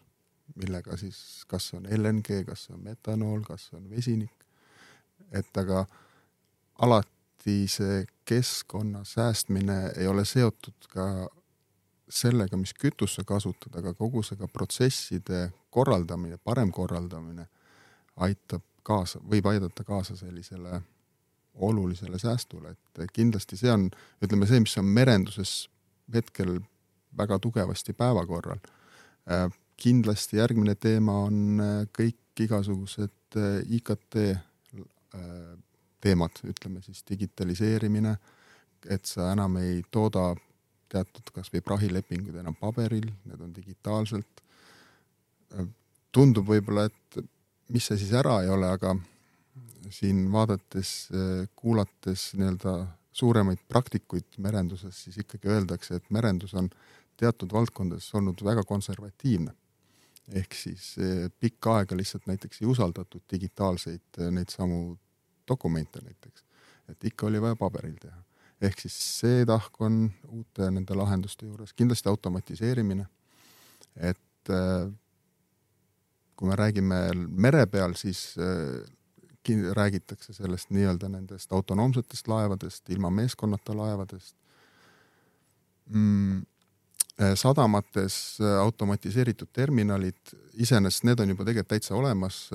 millega 0.54 0.96
siis, 0.96 1.18
kas 1.50 1.72
on 1.74 1.88
LNG, 1.90 2.44
kas 2.46 2.68
on 2.70 2.80
metanool, 2.86 3.42
kas 3.44 3.68
on 3.74 3.88
vesinik, 3.90 4.46
et 5.34 5.60
aga 5.60 5.82
alati 6.78 7.17
see 7.70 8.04
keskkonna 8.28 9.04
säästmine 9.04 9.92
ei 9.96 10.06
ole 10.06 10.24
seotud 10.24 10.88
ka 10.92 11.28
sellega, 12.08 12.56
mis 12.56 12.74
kütust 12.74 13.18
sa 13.18 13.24
kasutad, 13.24 13.76
aga 13.78 13.94
kogu 13.94 14.22
see 14.22 14.36
ka 14.36 14.48
protsesside 14.48 15.48
korraldamine, 15.70 16.38
parem 16.44 16.72
korraldamine 16.72 17.46
aitab 18.16 18.64
kaasa, 18.82 19.20
võib 19.20 19.46
aidata 19.46 19.84
kaasa 19.84 20.16
sellisele 20.16 20.80
olulisele 21.54 22.18
säästule, 22.18 22.70
et 22.70 23.12
kindlasti 23.12 23.56
see 23.58 23.70
on, 23.72 23.88
ütleme 24.24 24.46
see, 24.46 24.60
mis 24.62 24.76
on 24.80 24.88
merenduses 24.94 25.68
hetkel 26.14 26.58
väga 27.18 27.38
tugevasti 27.42 27.92
päevakorral. 27.92 28.60
Äh, 29.30 29.48
kindlasti 29.76 30.38
järgmine 30.38 30.74
teema 30.74 31.18
on 31.26 31.60
äh, 31.60 31.80
kõik 31.98 32.44
igasugused 32.44 33.36
äh, 33.36 33.60
IKT 33.78 34.20
teemad, 36.00 36.42
ütleme 36.46 36.82
siis 36.82 37.04
digitaliseerimine, 37.08 38.16
et 38.90 39.06
sa 39.06 39.32
enam 39.32 39.56
ei 39.60 39.82
tooda 39.90 40.30
teatud 40.88 41.32
kasvõi 41.34 41.62
prahilepingud 41.64 42.36
enam 42.40 42.56
paberil, 42.58 43.10
need 43.28 43.40
on 43.44 43.54
digitaalselt. 43.54 44.44
tundub 46.12 46.48
võib-olla, 46.48 46.84
et 46.88 47.18
mis 47.72 47.84
see 47.84 47.98
siis 48.00 48.12
ära 48.16 48.40
ei 48.42 48.48
ole, 48.48 48.68
aga 48.68 48.94
siin 49.92 50.26
vaadates, 50.32 51.08
kuulates 51.56 52.32
nii-öelda 52.36 52.74
suuremaid 53.12 53.60
praktikuid 53.68 54.38
merenduses, 54.38 55.04
siis 55.04 55.18
ikkagi 55.24 55.50
öeldakse, 55.52 55.98
et 55.98 56.10
merendus 56.14 56.54
on 56.54 56.70
teatud 57.18 57.52
valdkondades 57.52 58.08
olnud 58.14 58.44
väga 58.44 58.64
konservatiivne. 58.64 59.54
ehk 60.28 60.52
siis 60.54 60.96
pikka 61.40 61.78
aega 61.78 61.96
lihtsalt 61.96 62.26
näiteks 62.28 62.60
ei 62.60 62.66
usaldatud 62.68 63.22
digitaalseid 63.32 64.18
neid 64.30 64.50
samu 64.52 64.98
dokumente 65.48 66.02
näiteks, 66.04 66.44
et 66.88 67.04
ikka 67.04 67.26
oli 67.26 67.42
vaja 67.42 67.56
paberil 67.56 67.96
teha. 68.00 68.22
Ehk 68.60 68.80
siis 68.82 68.96
see 69.20 69.44
tahk 69.46 69.76
on 69.86 70.08
uute 70.28 70.70
nende 70.74 70.94
lahenduste 70.98 71.46
juures, 71.46 71.72
kindlasti 71.78 72.10
automatiseerimine, 72.10 73.06
et 73.96 74.50
äh, 74.50 74.90
kui 76.38 76.48
me 76.48 76.56
räägime 76.58 77.00
mere 77.28 77.66
peal, 77.66 77.94
siis 77.98 78.36
räägitakse 79.72 80.32
sellest 80.32 80.70
nii-öelda 80.70 81.08
nendest 81.08 81.52
autonoomsetest 81.52 82.28
laevadest, 82.28 82.90
ilma 82.90 83.10
meeskonnata 83.10 83.76
laevadest. 83.76 84.36
Mm,. 85.88 86.42
sadamates 87.34 88.38
automatiseeritud 88.60 89.48
terminalid, 89.52 90.18
iseenesest 90.54 91.04
need 91.04 91.18
on 91.18 91.32
juba 91.32 91.44
tegelikult 91.44 91.68
täitsa 91.72 91.94
olemas, 91.94 92.50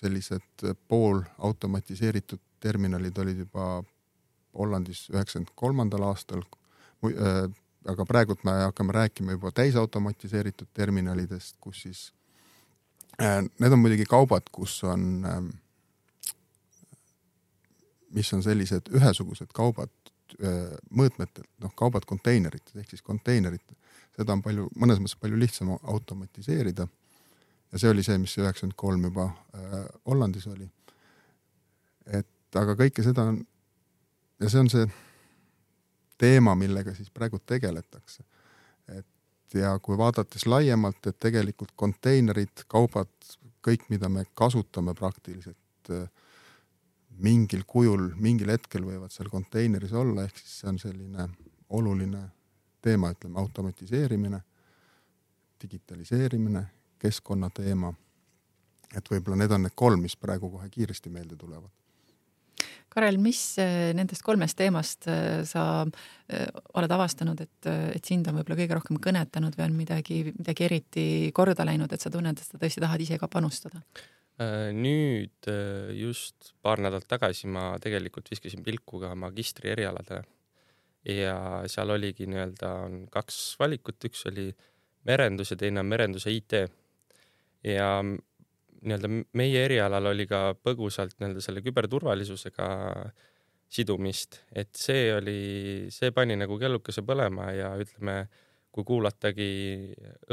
sellised 0.00 0.66
poolautomatiseeritud 0.88 2.42
terminalid 2.60 3.18
olid 3.18 3.44
juba 3.44 3.82
Hollandis 4.56 5.06
üheksakümmend 5.12 5.52
kolmandal 5.54 6.06
aastal, 6.08 6.42
aga 7.86 8.06
praegult 8.08 8.44
me 8.44 8.54
hakkame 8.64 8.94
rääkima 8.96 9.36
juba 9.36 9.52
täisautomatiseeritud 9.52 10.70
terminalidest, 10.74 11.56
kus 11.60 11.82
siis 11.84 12.06
need 13.20 13.72
on 13.72 13.80
muidugi 13.80 14.04
kaubad, 14.08 14.48
kus 14.52 14.78
on 14.84 15.26
mis 18.16 18.32
on 18.32 18.42
sellised 18.44 18.90
ühesugused 18.96 19.52
kaubad 19.56 19.92
mõõtmetelt, 20.90 21.48
noh, 21.62 21.72
kaubad 21.78 22.04
konteinerites 22.08 22.76
ehk 22.76 22.90
siis 22.92 23.04
konteinerid, 23.04 23.62
seda 24.16 24.34
on 24.34 24.42
palju, 24.44 24.66
mõnes 24.76 25.00
mõttes 25.00 25.18
palju 25.20 25.38
lihtsam 25.38 25.74
automatiseerida. 25.76 26.88
Ja 27.76 27.80
see 27.82 27.92
oli 27.92 28.02
see, 28.06 28.16
mis 28.16 28.32
üheksakümmend 28.40 28.76
kolm 28.80 29.02
juba 29.04 29.26
äh, 29.28 29.74
Hollandis 30.08 30.46
oli. 30.48 30.64
et 32.06 32.56
aga 32.56 32.72
kõike 32.78 33.04
seda 33.04 33.26
on 33.28 33.42
ja 34.40 34.48
see 34.48 34.62
on 34.62 34.70
see 34.72 34.86
teema, 36.16 36.54
millega 36.56 36.94
siis 36.96 37.10
praegu 37.12 37.38
tegeletakse. 37.44 38.24
et 38.88 39.58
ja 39.60 39.74
kui 39.78 39.98
vaadates 39.98 40.46
laiemalt, 40.48 41.04
et 41.06 41.18
tegelikult 41.20 41.74
konteinerid, 41.76 42.64
kaubad, 42.68 43.12
kõik, 43.60 43.84
mida 43.92 44.08
me 44.08 44.24
kasutame 44.34 44.94
praktiliselt 44.96 45.92
äh, 45.92 46.08
mingil 47.20 47.66
kujul, 47.68 48.08
mingil 48.16 48.54
hetkel 48.56 48.88
võivad 48.88 49.12
seal 49.12 49.28
konteineris 49.32 49.92
olla, 49.92 50.24
ehk 50.24 50.40
siis 50.40 50.62
see 50.62 50.72
on 50.72 50.80
selline 50.80 51.28
oluline 51.76 52.24
teema, 52.80 53.12
ütleme 53.12 53.40
automatiseerimine, 53.42 54.40
digitaliseerimine, 55.62 56.64
keskkonnateema. 57.02 57.94
et 58.96 59.08
võib-olla 59.10 59.36
need 59.42 59.52
on 59.52 59.66
need 59.66 59.74
kolm, 59.74 60.00
mis 60.06 60.16
praegu 60.16 60.48
kohe 60.50 60.68
kiiresti 60.72 61.10
meelde 61.12 61.36
tulevad. 61.36 61.70
Karel, 62.96 63.18
mis 63.20 63.40
äh, 63.60 63.90
nendest 63.92 64.24
kolmest 64.24 64.56
teemast 64.56 65.08
äh, 65.10 65.42
sa 65.44 65.84
äh, 65.84 66.46
oled 66.78 66.92
avastanud, 66.96 67.42
et, 67.44 67.68
et 67.92 68.08
sind 68.08 68.28
on 68.30 68.38
võib-olla 68.38 68.56
kõige 68.62 68.78
rohkem 68.78 69.00
kõnetanud 69.04 69.58
või 69.58 69.66
on 69.66 69.74
midagi, 69.76 70.20
midagi 70.38 70.64
eriti 70.64 71.06
korda 71.36 71.66
läinud, 71.68 71.92
et 71.92 72.00
sa 72.00 72.12
tunned, 72.14 72.38
et 72.38 72.46
sa 72.46 72.60
tõesti 72.62 72.80
tahad 72.80 73.04
ise 73.04 73.18
ka 73.20 73.28
panustada? 73.28 73.82
Äh, 74.40 74.70
nüüd 74.72 75.50
just 75.98 76.54
paar 76.64 76.80
nädalat 76.80 77.08
tagasi 77.10 77.50
ma 77.52 77.74
tegelikult 77.82 78.32
viskasin 78.32 78.64
pilku 78.64 79.02
ka 79.02 79.12
magistri 79.18 79.74
erialadele 79.74 80.24
ja 81.06 81.36
seal 81.70 81.92
oligi 81.94 82.26
nii-öelda 82.30 82.72
on 82.86 82.96
kaks 83.12 83.56
valikut, 83.60 84.00
üks 84.08 84.24
oli 84.30 84.48
merendus 85.06 85.52
ja 85.52 85.58
teine 85.60 85.80
on 85.80 85.90
merenduse 85.90 86.32
IT. 86.32 86.56
Ja 87.66 87.90
nii-öelda 88.02 89.10
meie 89.38 89.64
erialal 89.66 90.12
oli 90.12 90.26
ka 90.30 90.54
põgusalt 90.62 91.16
nii-öelda 91.18 91.42
selle 91.44 91.62
küberturvalisusega 91.64 92.68
sidumist, 93.76 94.40
et 94.54 94.70
see 94.78 95.10
oli, 95.14 95.38
see 95.90 96.12
pani 96.14 96.36
nagu 96.38 96.58
kellukese 96.60 97.02
põlema 97.06 97.50
ja 97.56 97.72
ütleme 97.82 98.20
kui 98.76 98.84
kuulatagi 98.86 99.48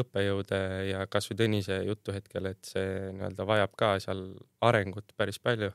õppejõude 0.01 0.59
ja 0.89 1.05
kasvõi 1.07 1.37
Tõnise 1.39 1.79
juttu 1.87 2.13
hetkel, 2.13 2.51
et 2.51 2.67
see 2.67 3.13
nii-öelda 3.15 3.47
vajab 3.47 3.75
ka 3.79 3.93
seal 4.03 4.25
arengut 4.67 5.15
päris 5.17 5.39
palju, 5.39 5.71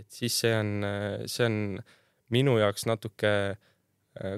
et 0.00 0.08
siis 0.10 0.40
see 0.42 0.52
on, 0.58 0.72
see 1.30 1.46
on 1.46 1.60
minu 2.34 2.56
jaoks 2.58 2.88
natuke, 2.90 3.32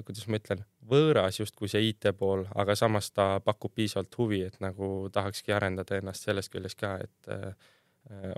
kuidas 0.05 0.29
ma 0.29 0.39
ütlen, 0.39 0.63
võõras 0.89 1.39
justkui 1.39 1.69
see 1.71 1.89
IT 1.89 2.11
pool, 2.19 2.45
aga 2.55 2.75
samas 2.75 3.11
ta 3.11 3.39
pakub 3.43 3.73
piisavalt 3.75 4.17
huvi, 4.17 4.41
et 4.47 4.59
nagu 4.63 5.09
tahakski 5.13 5.55
arendada 5.55 5.97
ennast 5.99 6.27
sellest 6.27 6.51
küljest 6.53 6.79
ka, 6.79 6.95
et 7.03 7.31
äh, 7.33 7.71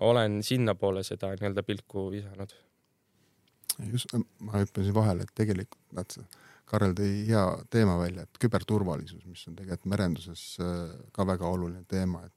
olen 0.05 0.41
sinnapoole 0.45 1.03
seda 1.03 1.33
nii-öelda 1.33 1.63
pilku 1.65 2.09
visanud. 2.13 2.53
just, 3.91 4.13
ma 4.39 4.61
hüppasin 4.61 4.93
vahele, 4.93 5.25
et 5.25 5.35
tegelikult 5.35 5.81
nad 5.97 6.17
Karel 6.65 6.95
tõi 6.97 7.27
hea 7.27 7.43
teema 7.69 7.97
välja, 7.99 8.23
et 8.25 8.39
küberturvalisus, 8.41 9.25
mis 9.29 9.43
on 9.49 9.57
tegelikult 9.57 9.91
merenduses 9.93 10.45
äh, 10.63 10.95
ka 11.13 11.27
väga 11.27 11.47
oluline 11.47 11.85
teema, 11.89 12.25
et 12.25 12.33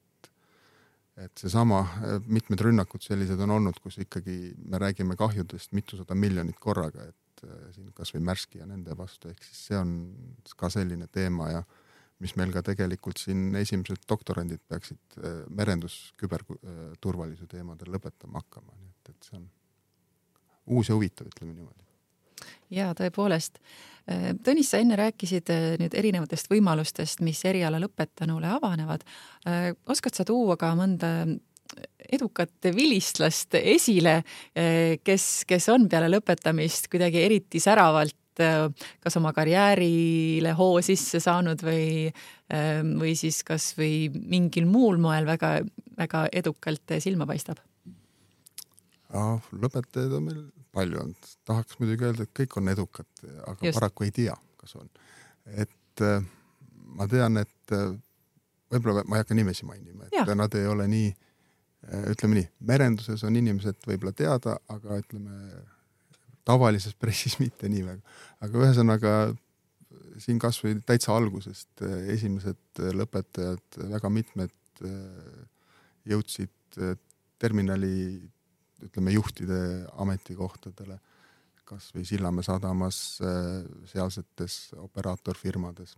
et 1.18 1.40
seesama, 1.40 1.80
äh, 2.06 2.20
mitmed 2.30 2.60
rünnakud 2.62 3.02
sellised 3.02 3.40
on 3.42 3.50
olnud, 3.56 3.80
kus 3.82 3.98
ikkagi 3.98 4.54
me 4.70 4.78
räägime 4.78 5.16
kahjudest 5.18 5.72
mitusada 5.74 6.14
miljonit 6.14 6.60
korraga, 6.62 7.08
et 7.08 7.16
äh, 7.46 7.66
siin 7.74 7.90
kasvõi 7.96 8.22
Märski 8.30 8.62
ja 8.62 8.68
nende 8.68 8.96
vastu, 8.98 9.32
ehk 9.32 9.44
siis 9.46 9.66
see 9.70 9.78
on 9.78 9.92
ka 10.58 10.70
selline 10.72 11.08
teema 11.12 11.50
ja 11.52 11.64
mis 12.22 12.34
meil 12.38 12.52
ka 12.54 12.64
tegelikult 12.66 13.20
siin 13.22 13.52
esimesed 13.60 14.08
doktorandid 14.10 14.64
peaksid 14.66 15.20
merendus 15.54 16.00
küberturvalisuse 16.18 17.46
teemadel 17.52 17.92
lõpetama 17.94 18.42
hakkama, 18.42 18.74
nii 18.74 18.90
et, 18.90 19.12
et 19.12 19.28
see 19.28 19.38
on 19.38 19.44
uus 20.74 20.90
ja 20.90 20.98
huvitav, 20.98 21.30
ütleme 21.30 21.54
niimoodi 21.54 21.88
ja 22.70 22.92
tõepoolest. 22.96 23.60
Äh, 24.10 24.30
Tõnis, 24.44 24.70
sa 24.72 24.80
enne 24.82 24.98
rääkisid 24.98 25.52
äh, 25.52 25.66
nüüd 25.80 25.94
erinevatest 25.98 26.50
võimalustest, 26.52 27.22
mis 27.24 27.40
eriala 27.48 27.80
lõpetanule 27.82 28.50
avanevad. 28.58 29.04
Äh, 29.48 29.70
oskad 29.88 30.18
sa 30.18 30.26
tuua 30.28 30.58
ka 30.60 30.74
mõnda 30.78 31.12
edukat 32.12 32.70
vilistlast 32.74 33.58
esile, 33.60 34.22
kes, 35.04 35.26
kes 35.48 35.68
on 35.72 35.88
peale 35.90 36.08
lõpetamist 36.12 36.88
kuidagi 36.92 37.22
eriti 37.26 37.60
säravalt 37.62 38.16
kas 38.38 39.16
oma 39.18 39.32
karjäärile 39.34 40.52
hoo 40.54 40.78
sisse 40.86 41.18
saanud 41.18 41.62
või, 41.66 42.06
või 43.00 43.14
siis 43.18 43.40
kasvõi 43.46 44.08
mingil 44.14 44.68
muul 44.70 45.00
moel 45.02 45.26
väga, 45.26 45.56
väga 45.98 46.28
edukalt 46.32 46.98
silma 47.02 47.26
paistab? 47.26 47.58
lõpetajaid 49.08 50.14
on 50.18 50.26
meil 50.28 50.40
palju 50.76 51.00
olnud, 51.00 51.30
tahaks 51.48 51.78
muidugi 51.80 52.04
öelda, 52.04 52.26
et 52.28 52.34
kõik 52.36 52.58
on 52.60 52.68
edukad, 52.70 53.08
aga 53.24 53.56
Just. 53.64 53.78
paraku 53.80 54.04
ei 54.06 54.12
tea, 54.14 54.34
kas 54.60 54.76
on. 54.76 54.90
et 55.48 56.04
ma 56.94 57.08
tean, 57.08 57.40
et 57.40 57.74
võib-olla 58.70 59.02
ma 59.08 59.16
ei 59.16 59.24
hakka 59.24 59.38
nimesi 59.38 59.66
mainima, 59.66 60.06
et 60.06 60.20
ja. 60.20 60.26
nad 60.36 60.54
ei 60.60 60.68
ole 60.68 60.86
nii, 60.92 61.08
äh, 61.08 61.27
ütleme 61.88 62.40
nii, 62.40 62.48
merenduses 62.68 63.24
on 63.24 63.36
inimesed 63.38 63.80
võib-olla 63.86 64.12
teada, 64.16 64.58
aga 64.68 64.98
ütleme 65.00 65.62
tavalises 66.48 66.96
pressis 66.96 67.38
mitte 67.40 67.68
nii 67.68 67.84
väga. 67.86 68.16
aga 68.44 68.64
ühesõnaga 68.64 69.12
siin 70.20 70.40
kasvõi 70.42 70.78
täitsa 70.86 71.14
algusest 71.16 71.82
esimesed 72.14 72.82
lõpetajad, 72.98 73.78
väga 73.92 74.10
mitmed 74.12 74.82
jõudsid 76.08 76.80
terminali 77.38 78.20
ütleme 78.84 79.14
juhtide 79.14 79.60
ametikohtadele, 79.98 80.98
kas 81.68 81.90
või 81.94 82.04
Sillamäe 82.08 82.46
sadamas 82.46 83.18
äh, 83.22 83.64
sealsetes 83.90 84.70
operaatorfirmades. 84.76 85.96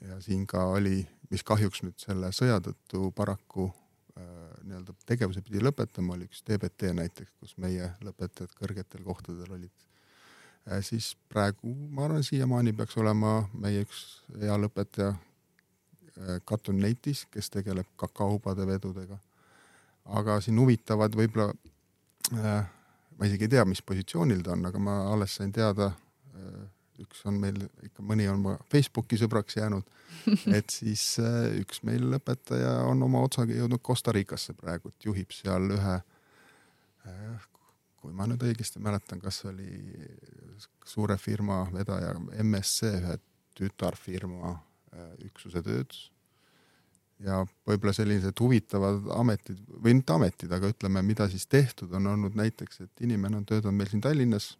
ja 0.00 0.20
siin 0.20 0.46
ka 0.46 0.64
oli, 0.74 1.06
mis 1.30 1.42
kahjuks 1.46 1.82
nüüd 1.82 1.98
selle 2.02 2.32
sõja 2.34 2.58
tõttu 2.60 3.12
paraku 3.14 3.68
äh, 3.70 3.83
nii-öelda 4.14 4.94
tegevuse 5.06 5.42
pidi 5.42 5.62
lõpetama, 5.62 6.14
oli 6.14 6.28
üks 6.28 6.44
TBT 6.46 6.92
näiteks, 6.94 7.32
kus 7.40 7.56
meie 7.58 7.90
lõpetajad 8.04 8.54
kõrgetel 8.60 9.02
kohtadel 9.02 9.56
olid 9.56 9.86
äh,. 10.68 10.80
siis 10.86 11.16
praegu 11.28 11.74
ma 11.90 12.06
arvan, 12.06 12.22
siiamaani 12.22 12.72
peaks 12.72 12.96
olema 13.02 13.40
meie 13.52 13.82
üks 13.84 14.04
hea 14.40 14.56
lõpetaja 14.60 15.12
äh, 15.14 16.40
Katun 16.44 16.78
Neitis, 16.78 17.26
kes 17.30 17.50
tegeleb 17.50 17.90
kakaopade 17.96 18.66
vedudega. 18.66 19.18
aga 20.04 20.40
siin 20.44 20.58
huvitavad 20.62 21.16
võib-olla 21.18 21.50
Äh, 22.32 22.64
ma 23.18 23.26
isegi 23.26 23.44
ei 23.44 23.52
tea, 23.52 23.64
mis 23.68 23.82
positsioonil 23.84 24.40
ta 24.44 24.54
on, 24.54 24.64
aga 24.64 24.80
ma 24.80 24.94
alles 25.12 25.34
sain 25.36 25.52
teada, 25.52 25.90
äh, 26.32 26.62
üks 27.02 27.24
on 27.28 27.38
meil 27.42 27.58
ikka, 27.86 28.04
mõni 28.06 28.28
on 28.30 28.42
ma 28.44 28.54
Facebooki 28.70 29.18
sõbraks 29.20 29.58
jäänud, 29.58 29.88
et 30.58 30.74
siis 30.74 31.04
äh, 31.22 31.50
üks 31.62 31.82
meil 31.86 32.18
õpetaja 32.18 32.76
on 32.88 33.02
oma 33.06 33.24
otsaga 33.26 33.56
jõudnud 33.56 33.82
Costa 33.84 34.14
Ricasse 34.14 34.54
praegu, 34.58 34.92
juhib 35.04 35.34
seal 35.34 35.70
ühe, 35.74 35.98
kui 38.00 38.14
ma 38.16 38.28
nüüd 38.28 38.40
õigesti 38.46 38.80
mäletan, 38.80 39.20
kas 39.20 39.42
oli 39.50 39.68
suure 40.88 41.18
firma 41.20 41.64
vedaja 41.72 42.14
MSC 42.40 42.94
ühe 43.00 43.18
tütarfirma 43.58 44.54
üksuse 45.26 45.60
tööd 45.64 45.92
ja 47.22 47.40
võib-olla 47.66 47.94
sellised 47.94 48.40
huvitavad 48.40 49.06
ametid 49.14 49.60
või 49.68 49.96
mitte 49.98 50.14
ametid, 50.16 50.52
aga 50.52 50.70
ütleme, 50.72 51.02
mida 51.06 51.28
siis 51.30 51.46
tehtud 51.46 51.92
on 51.94 52.10
olnud 52.14 52.36
näiteks, 52.38 52.80
et 52.84 53.04
inimene 53.06 53.38
on 53.38 53.46
töötanud 53.48 53.76
meil 53.78 53.90
siin 53.90 54.02
Tallinnas, 54.04 54.54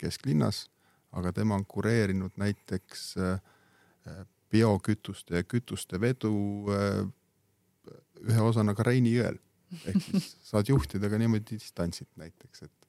kesklinnas, 0.00 0.66
aga 1.14 1.32
tema 1.32 1.54
on 1.58 1.66
kureerinud 1.66 2.36
näiteks 2.40 3.14
äh, 3.18 4.24
biokütuste 4.50 5.40
ja 5.40 5.46
kütuste 5.46 6.00
vedu 6.00 6.34
äh, 6.74 7.02
ühe 8.24 8.40
osana 8.42 8.74
ka 8.74 8.86
Reini 8.86 9.14
jõel 9.14 9.38
ehk 9.82 10.00
siis 10.06 10.30
saad 10.50 10.68
juhtida 10.70 11.10
ka 11.10 11.18
niimoodi 11.20 11.58
distantsilt 11.58 12.10
näiteks, 12.20 12.66
et 12.66 12.84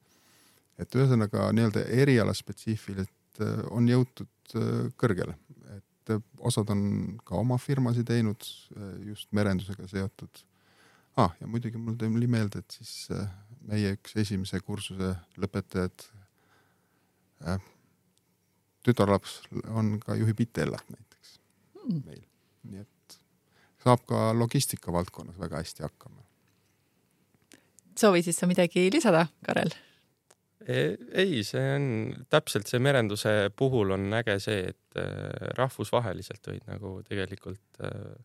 et 0.81 0.97
ühesõnaga 0.97 1.49
nii-öelda 1.55 1.85
erialaspetsiifiliselt 2.03 3.43
äh, 3.43 3.61
on 3.71 3.88
jõutud 3.88 4.55
äh, 4.59 4.89
kõrgele, 4.99 5.38
et 5.77 6.11
äh, 6.11 6.23
osad 6.43 6.71
on 6.73 6.81
ka 7.23 7.38
oma 7.39 7.57
firmasid 7.61 8.07
teinud 8.09 8.43
just 9.07 9.31
merendusega 9.35 9.88
seotud 9.91 10.43
ah,. 11.15 11.31
ja 11.39 11.47
muidugi 11.47 11.79
mul 11.79 11.95
tuli 11.99 12.27
meelde, 12.27 12.59
et 12.59 12.75
siis 12.75 13.07
meie 13.65 13.95
üks 13.95 14.17
esimese 14.19 14.59
kursuse 14.65 15.13
lõpetajad 15.39 16.09
äh,, 17.47 17.71
tütarlaps 18.86 19.39
on 19.74 19.95
ka, 20.04 20.17
juhib 20.19 20.45
Itellat 20.45 20.86
näiteks 20.93 21.39
mm. 21.84 22.04
meil, 22.06 22.21
nii 22.69 22.84
et 22.86 23.17
saab 23.86 24.06
ka 24.10 24.30
logistika 24.38 24.93
valdkonnas 24.93 25.39
väga 25.41 25.62
hästi 25.63 25.86
hakkama. 25.86 26.21
soovisid 28.00 28.38
sa 28.38 28.50
midagi 28.50 28.89
lisada, 28.93 29.28
Karel? 29.45 29.74
ei, 30.65 31.43
see 31.45 31.65
on 31.76 31.89
täpselt 32.34 32.69
see 32.69 32.82
merenduse 32.82 33.52
puhul 33.56 33.93
on 33.93 34.08
äge 34.17 34.39
see, 34.41 34.71
et 34.71 34.98
äh, 34.98 35.52
rahvusvaheliselt 35.60 36.48
võid 36.50 36.65
nagu 36.69 36.98
tegelikult 37.06 37.84
äh, 37.86 38.15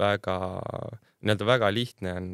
väga, 0.00 0.36
nii-öelda 1.20 1.48
väga 1.48 1.70
lihtne 1.72 2.12
on 2.16 2.28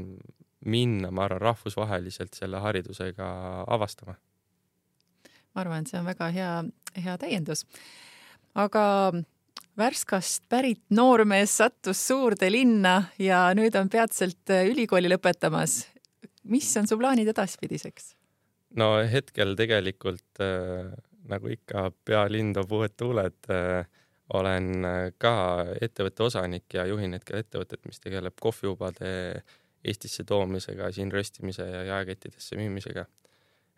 minna, 0.67 1.13
ma 1.15 1.27
arvan, 1.27 1.43
rahvusvaheliselt 1.45 2.35
selle 2.35 2.59
haridusega 2.63 3.29
avastama. 3.71 4.17
ma 5.55 5.63
arvan, 5.63 5.85
et 5.85 5.93
see 5.93 6.01
on 6.01 6.09
väga 6.11 6.31
hea, 6.35 6.51
hea 7.05 7.17
täiendus. 7.19 7.65
aga 8.55 9.13
Värskast 9.77 10.47
pärit 10.49 10.81
noormees 10.89 11.59
sattus 11.59 12.01
suurde 12.09 12.49
linna 12.49 13.11
ja 13.21 13.51
nüüd 13.53 13.75
on 13.77 13.91
peatselt 13.93 14.49
ülikooli 14.71 15.11
lõpetamas. 15.13 15.85
mis 16.45 16.77
on 16.77 16.87
su 16.87 16.97
plaanid 16.97 17.29
edaspidiseks? 17.29 18.15
no 18.75 18.97
hetkel 19.13 19.55
tegelikult 19.59 20.41
äh, 20.41 20.89
nagu 21.29 21.53
ikka 21.53 21.91
pealinn 22.07 22.55
toob 22.57 22.73
uued 22.79 22.97
tuuled 22.97 23.53
äh,. 23.53 23.85
olen 24.35 24.85
äh, 24.85 25.13
ka 25.19 25.35
ettevõtte 25.81 26.25
osanik 26.27 26.75
ja 26.75 26.87
juhin 26.87 27.13
hetkel 27.15 27.39
ettevõtet, 27.45 27.85
mis 27.87 28.01
tegeleb 28.03 28.35
kohviubade 28.41 29.43
Eestisse 29.87 30.25
toomisega, 30.27 30.89
siin 30.91 31.13
röstimise 31.13 31.63
ja 31.63 31.85
jaekettidesse 31.87 32.57
müümisega. 32.59 33.05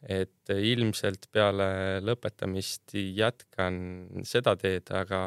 Et 0.07 0.53
ilmselt 0.55 1.27
peale 1.33 1.99
lõpetamist 2.05 2.95
jätkan 2.95 3.81
seda 4.27 4.55
teed, 4.59 4.93
aga 4.95 5.23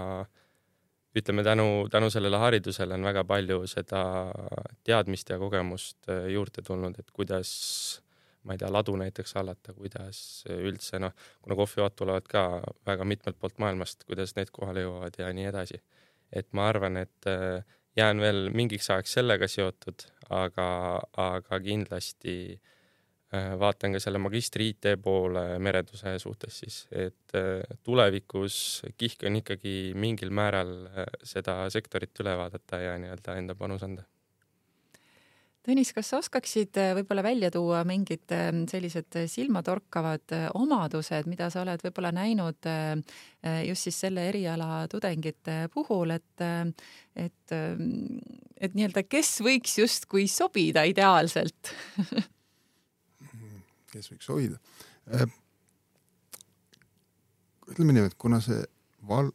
ütleme 1.18 1.44
tänu, 1.44 1.88
tänu 1.92 2.10
sellele 2.10 2.40
haridusele 2.40 2.96
on 2.96 3.04
väga 3.04 3.24
palju 3.28 3.66
seda 3.68 4.04
teadmist 4.88 5.30
ja 5.30 5.40
kogemust 5.42 6.08
äh, 6.10 6.30
juurde 6.32 6.64
tulnud, 6.64 6.96
et 7.00 7.12
kuidas 7.12 7.52
ma 8.48 8.56
ei 8.56 8.62
tea, 8.62 8.72
ladu 8.74 8.96
näiteks 8.98 9.36
hallata, 9.38 9.74
kuidas 9.76 10.22
üldse 10.50 11.02
noh, 11.04 11.12
kuna 11.44 11.58
kohvijoad 11.60 11.94
tulevad 12.00 12.26
ka 12.32 12.46
väga 12.88 13.06
mitmelt 13.06 13.38
poolt 13.38 13.60
maailmast, 13.62 14.08
kuidas 14.08 14.34
need 14.40 14.50
kohale 14.56 14.88
jõuavad 14.88 15.20
ja 15.20 15.30
nii 15.36 15.52
edasi. 15.52 15.82
et 16.32 16.48
ma 16.56 16.70
arvan, 16.72 16.96
et 16.98 17.28
äh, 17.28 17.66
jään 18.00 18.24
veel 18.24 18.50
mingiks 18.56 18.90
ajaks 18.90 19.20
sellega 19.20 19.48
seotud, 19.52 20.08
aga, 20.32 20.68
aga 21.20 21.60
kindlasti 21.60 22.36
äh, 22.56 22.70
vaatan 23.32 23.96
ka 23.96 24.00
selle 24.04 24.20
magistri 24.20 24.72
IT 24.74 24.98
poole 25.04 25.44
merenduse 25.64 26.18
suhtes 26.20 26.62
siis, 26.64 26.80
et 26.92 27.36
äh, 27.40 27.62
tulevikus 27.84 28.56
kihk 29.00 29.28
on 29.30 29.40
ikkagi 29.40 29.76
mingil 29.96 30.34
määral 30.36 30.74
seda 31.24 31.64
sektorit 31.72 32.24
üle 32.24 32.36
vaadata 32.40 32.82
ja 32.84 32.98
nii-öelda 33.00 33.38
enda 33.40 33.56
panus 33.56 33.88
anda. 33.88 34.04
Tõnis, 35.62 35.92
kas 35.94 36.08
sa 36.10 36.18
oskaksid 36.18 36.78
äh, 36.82 36.92
võib-olla 36.98 37.22
välja 37.22 37.52
tuua 37.54 37.84
mingid 37.86 38.34
sellised 38.72 39.18
äh, 39.20 39.28
silmatorkavad 39.30 40.34
äh, 40.34 40.48
omadused, 40.58 41.30
mida 41.30 41.52
sa 41.54 41.62
oled 41.62 41.84
võib-olla 41.86 42.10
näinud 42.16 42.70
just 43.68 43.88
siis 43.88 44.00
selle 44.04 44.26
eriala 44.30 44.88
tudengite 44.90 45.68
puhul, 45.74 46.14
et, 46.14 46.44
et, 47.18 47.54
et 47.54 48.76
nii-öelda, 48.78 49.06
kes 49.10 49.32
võiks 49.46 49.78
justkui 49.82 50.28
sobida 50.30 50.84
ideaalselt 50.90 51.74
kes 53.92 54.12
võiks 54.14 54.28
sobida? 54.30 54.60
ütleme 57.72 57.96
nii, 57.96 58.08
et 58.10 58.18
kuna 58.20 58.42
see 58.44 58.60
val-, 59.08 59.34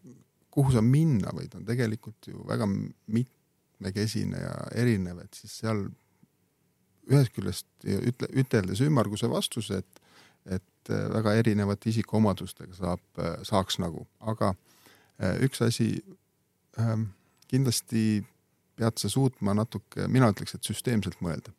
kuhu 0.53 0.73
sa 0.75 0.83
minna 0.85 1.33
võid, 1.37 1.55
on 1.59 1.64
tegelikult 1.69 2.29
ju 2.31 2.42
väga 2.49 2.69
mitmekesine 2.69 4.40
ja 4.40 4.55
erinev, 4.81 5.21
et 5.25 5.37
siis 5.37 5.59
seal 5.62 5.87
ühest 7.07 7.35
küljest 7.37 7.69
ütle, 7.87 8.31
üteldes 8.40 8.81
ümmarguse 8.85 9.29
vastuse, 9.31 9.83
et, 9.83 10.01
et 10.59 10.92
äh, 10.92 11.05
väga 11.12 11.37
erinevate 11.40 11.90
isikuomadustega 11.92 12.75
saab, 12.79 13.05
äh, 13.21 13.37
saaks 13.47 13.79
nagu, 13.83 14.07
aga 14.21 14.55
äh, 14.55 15.37
üks 15.47 15.62
asi 15.64 15.90
ähm, 16.81 17.11
kindlasti 17.51 18.25
pead 18.77 18.99
sa 19.01 19.09
suutma 19.12 19.55
natuke, 19.57 20.09
mina 20.12 20.29
ütleks, 20.33 20.57
et 20.57 20.66
süsteemselt 20.66 21.23
mõelda. 21.25 21.55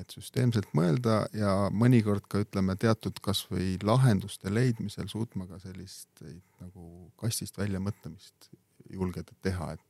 Et 0.00 0.12
süsteemselt 0.14 0.68
mõelda 0.76 1.24
ja 1.36 1.70
mõnikord 1.72 2.26
ka 2.30 2.42
ütleme 2.44 2.76
teatud 2.80 3.18
kasvõi 3.24 3.76
lahenduste 3.82 4.52
leidmisel 4.52 5.08
suutma 5.08 5.48
ka 5.48 5.60
sellist 5.62 6.22
nagu 6.60 7.10
kastist 7.20 7.58
välja 7.58 7.80
mõtlemist 7.82 8.50
julgeda 8.92 9.34
teha, 9.42 9.74
et 9.74 9.82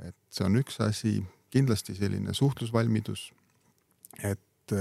et 0.00 0.16
see 0.32 0.46
on 0.46 0.56
üks 0.56 0.78
asi 0.80 1.18
kindlasti 1.52 1.92
selline 1.98 2.32
suhtlusvalmidus, 2.32 3.26
et 4.24 4.72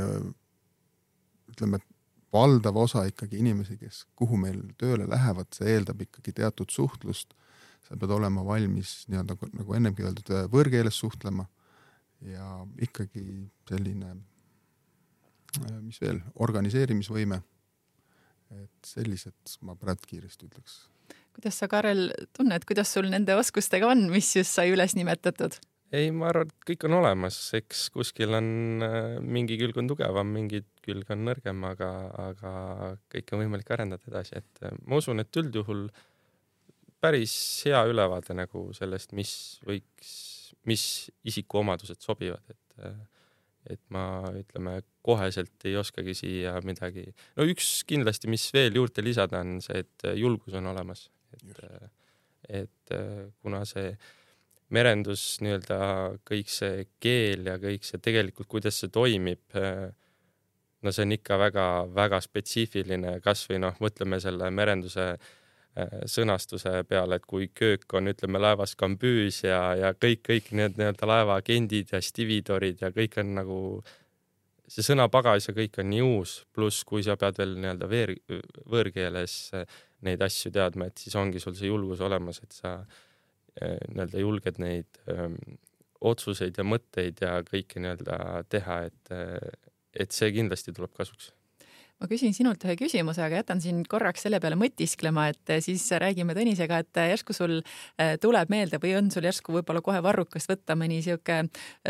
ütleme, 1.51 1.81
valdav 2.33 2.77
osa 2.77 3.03
ikkagi 3.09 3.41
inimesi, 3.41 3.75
kes, 3.81 4.03
kuhu 4.15 4.37
meil 4.39 4.61
tööle 4.79 5.07
lähevad, 5.09 5.49
see 5.55 5.73
eeldab 5.73 6.05
ikkagi 6.05 6.35
teatud 6.41 6.71
suhtlust. 6.71 7.35
sa 7.89 7.95
pead 7.97 8.11
olema 8.11 8.43
valmis 8.45 9.07
nii-öelda 9.09 9.35
nagu 9.57 9.73
ennemgi 9.73 10.03
öeldud, 10.05 10.27
võõrkeeles 10.53 10.97
suhtlema 10.99 11.47
ja 12.27 12.47
ikkagi 12.81 13.23
selline, 13.69 14.13
äh, 15.59 15.79
mis 15.81 16.01
veel, 16.01 16.21
organiseerimisvõime. 16.35 17.41
et 18.49 18.87
sellised 18.87 19.59
ma 19.61 19.75
praegu 19.77 20.07
kiiresti 20.09 20.47
ütleks. 20.47 20.77
kuidas 21.35 21.59
sa, 21.61 21.67
Karel, 21.69 22.09
tunned, 22.33 22.65
kuidas 22.65 22.89
sul 22.93 23.05
nende 23.09 23.35
oskustega 23.37 23.87
on, 23.87 24.07
mis 24.09 24.31
just 24.35 24.55
sai 24.57 24.71
üles 24.73 24.95
nimetatud? 24.97 25.59
ei, 25.91 26.09
ma 26.13 26.29
arvan, 26.29 26.49
et 26.49 26.67
kõik 26.69 26.85
on 26.89 26.97
olemas, 26.99 27.37
eks 27.57 27.87
kuskil 27.93 28.35
on 28.37 28.49
äh, 28.85 29.17
mingi 29.21 29.57
külg 29.61 29.77
on 29.81 29.89
tugevam, 29.89 30.33
mingi 30.33 30.63
külg 30.85 31.09
on 31.13 31.25
nõrgem, 31.29 31.63
aga, 31.69 31.89
aga 32.29 32.53
kõike 33.13 33.35
on 33.35 33.43
võimalik 33.45 33.71
arendada 33.73 34.11
edasi, 34.11 34.37
et 34.41 34.65
äh, 34.65 34.75
ma 34.85 34.99
usun, 35.01 35.21
et 35.23 35.41
üldjuhul 35.41 35.87
päris 37.01 37.33
hea 37.65 37.81
ülevaade 37.89 38.35
nagu 38.37 38.67
sellest, 38.75 39.15
mis 39.17 39.33
võiks, 39.65 40.11
mis 40.69 40.83
isikuomadused 41.27 42.01
sobivad, 42.05 42.43
et 42.49 42.83
äh, 42.85 42.99
et 43.69 43.81
ma 43.91 44.23
ütleme 44.33 44.79
koheselt 45.05 45.65
ei 45.67 45.75
oskagi 45.77 46.13
siia 46.15 46.53
midagi, 46.65 47.03
no 47.37 47.45
üks 47.45 47.83
kindlasti, 47.85 48.29
mis 48.31 48.47
veel 48.55 48.79
juurde 48.79 49.03
lisada, 49.03 49.41
on 49.43 49.59
see, 49.61 49.83
et 49.83 50.05
julgus 50.17 50.55
on 50.57 50.69
olemas, 50.71 51.03
et, 51.35 51.59
et 52.61 52.93
kuna 53.43 53.59
see 53.67 53.91
äh, 53.91 54.07
merendus 54.73 55.23
nii-öelda 55.43 55.79
kõik 56.27 56.51
see 56.51 56.85
keel 57.01 57.47
ja 57.49 57.57
kõik 57.61 57.85
see 57.87 58.01
tegelikult, 58.03 58.49
kuidas 58.49 58.79
see 58.81 58.91
toimib. 58.93 59.41
No 60.79 60.93
see 60.95 61.03
on 61.03 61.15
ikka 61.15 61.35
väga-väga 61.41 62.21
spetsiifiline, 62.23 63.17
kasvõi 63.23 63.59
noh, 63.59 63.75
mõtleme 63.83 64.19
selle 64.23 64.47
merenduse 64.55 65.09
eh, 65.11 65.33
sõnastuse 66.09 66.83
peale, 66.89 67.19
et 67.19 67.25
kui 67.29 67.49
köök 67.55 67.97
on, 67.97 68.11
ütleme 68.11 68.41
laevas 68.41 68.75
kambüüs 68.79 69.43
ja, 69.45 69.61
ja 69.79 69.93
kõik, 69.95 70.23
kõik 70.27 70.53
need 70.57 70.79
nii-öelda 70.79 71.09
laeva 71.09 71.39
agendid 71.41 71.93
ja 71.95 72.01
stividorid 72.03 72.81
ja 72.83 72.93
kõik 72.95 73.19
on 73.21 73.35
nagu 73.39 73.59
see 74.69 74.85
sõnapagas 74.85 75.49
ja 75.49 75.57
kõik 75.57 75.81
on 75.81 75.89
nii 75.89 76.01
uus, 76.05 76.39
pluss 76.53 76.85
kui 76.85 77.03
sa 77.05 77.17
pead 77.17 77.41
veel 77.41 77.55
nii-öelda 77.57 77.89
veer, 77.89 78.15
võõrkeeles 78.69 79.37
eh, 79.57 79.77
neid 80.05 80.21
asju 80.21 80.51
teadma, 80.55 80.87
et 80.89 81.01
siis 81.01 81.15
ongi 81.19 81.41
sul 81.41 81.57
see 81.57 81.71
julgus 81.71 82.03
olemas, 82.05 82.43
et 82.45 82.53
sa 82.53 82.75
äh, 82.77 82.99
Äh, 83.61 83.77
nii-öelda 83.91 84.19
julged 84.19 84.59
neid 84.61 84.99
öö, 85.09 85.25
ähm, 85.25 85.57
otsuseid 85.99 86.55
ja 86.55 86.63
mõtteid 86.63 87.19
ja 87.19 87.31
kõike 87.43 87.81
nii-öelda 87.81 88.43
teha, 88.47 88.77
et, 88.87 89.11
äh, 89.11 89.71
et 89.91 90.15
see 90.15 90.29
kindlasti 90.31 90.71
tuleb 90.75 90.93
kasuks 90.95 91.33
ma 91.99 92.07
küsin 92.07 92.33
sinult 92.35 92.63
ühe 92.63 92.75
küsimuse, 92.79 93.21
aga 93.23 93.41
jätan 93.41 93.59
sind 93.63 93.87
korraks 93.91 94.23
selle 94.25 94.39
peale 94.39 94.55
mõtisklema, 94.59 95.27
et 95.33 95.53
siis 95.63 95.83
räägime 95.99 96.35
Tõnisega, 96.37 96.79
et 96.83 96.99
järsku 97.11 97.35
sul 97.35 97.57
äh, 97.59 98.15
tuleb 98.23 98.51
meelde 98.51 98.79
või 98.81 98.93
on 98.99 99.09
sul 99.11 99.27
järsku 99.27 99.57
võib-olla 99.57 99.83
kohe 99.83 99.99
varrukast 100.03 100.51
võtta 100.51 100.77
mõni 100.79 101.01
sihuke 101.03 101.41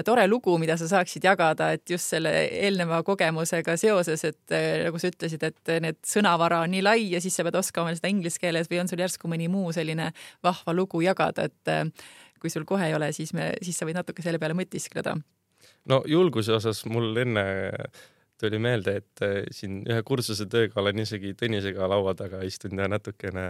tore 0.06 0.26
lugu, 0.30 0.58
mida 0.62 0.80
sa 0.82 0.90
saaksid 0.90 1.30
jagada, 1.30 1.72
et 1.78 1.86
just 1.90 2.10
selle 2.16 2.34
eelneva 2.48 3.04
kogemusega 3.06 3.78
seoses, 3.80 4.26
et 4.32 4.56
nagu 4.86 5.02
sa 5.02 5.14
ütlesid, 5.14 5.46
et 5.46 5.76
need 5.86 6.02
sõnavara 6.06 6.64
on 6.66 6.74
nii 6.74 6.86
lai 6.86 7.00
ja 7.14 7.22
siis 7.22 7.38
sa 7.38 7.46
pead 7.46 7.60
oskama 7.62 7.94
seda 7.98 8.10
inglise 8.12 8.42
keeles 8.42 8.70
või 8.72 8.82
on 8.84 8.90
sul 8.90 9.02
järsku 9.02 9.30
mõni 9.30 9.50
muu 9.52 9.74
selline 9.76 10.10
vahva 10.46 10.74
lugu 10.74 11.04
jagada, 11.06 11.50
et 11.50 11.94
kui 12.42 12.50
sul 12.50 12.66
kohe 12.66 12.90
ei 12.90 12.96
ole, 12.98 13.12
siis 13.14 13.34
me, 13.38 13.52
siis 13.62 13.78
sa 13.78 13.88
võid 13.88 14.00
natuke 14.00 14.24
selle 14.26 14.40
peale 14.42 14.58
mõtiskleda. 14.58 15.20
no 15.92 16.04
julguse 16.08 16.56
osas 16.56 16.86
mul 16.90 17.18
enne 17.18 17.46
tuli 18.40 18.60
meelde, 18.62 18.96
et 19.02 19.24
äh, 19.26 19.40
siin 19.54 19.82
ühe 19.88 20.02
kursuse 20.08 20.48
tööga 20.52 20.80
olen 20.82 21.04
isegi 21.04 21.34
Tõnisega 21.38 21.90
laua 21.92 22.16
taga 22.18 22.42
istunud 22.48 22.84
ja 22.84 22.90
natukene 22.92 23.46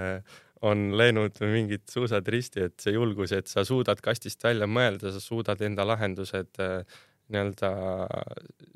on 0.66 0.90
läinud 1.00 1.38
mingid 1.46 1.86
suusad 1.92 2.28
risti, 2.28 2.66
et 2.68 2.84
see 2.84 2.96
julgus, 2.96 3.34
et 3.36 3.48
sa 3.48 3.64
suudad 3.68 4.02
kastist 4.04 4.44
välja 4.44 4.68
mõelda, 4.68 5.14
sa 5.16 5.22
suudad 5.24 5.62
enda 5.66 5.86
lahendused 5.88 6.62
äh, 6.64 6.98
nii-öelda 7.30 7.70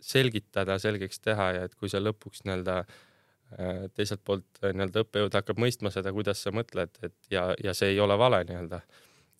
selgitada, 0.04 0.78
selgeks 0.80 1.24
teha 1.24 1.50
ja 1.58 1.66
et 1.68 1.74
kui 1.76 1.90
sa 1.92 2.02
lõpuks 2.04 2.46
nii-öelda 2.46 2.78
äh, 2.84 3.84
teiselt 3.98 4.24
poolt 4.26 4.62
nii-öelda 4.64 5.04
õppejõud 5.08 5.40
hakkab 5.42 5.60
mõistma 5.66 5.92
seda, 5.94 6.14
kuidas 6.16 6.46
sa 6.46 6.54
mõtled, 6.56 6.94
et 7.04 7.34
ja, 7.34 7.50
ja 7.64 7.76
see 7.78 7.96
ei 7.96 8.02
ole 8.04 8.18
vale 8.20 8.44
nii-öelda. 8.50 8.84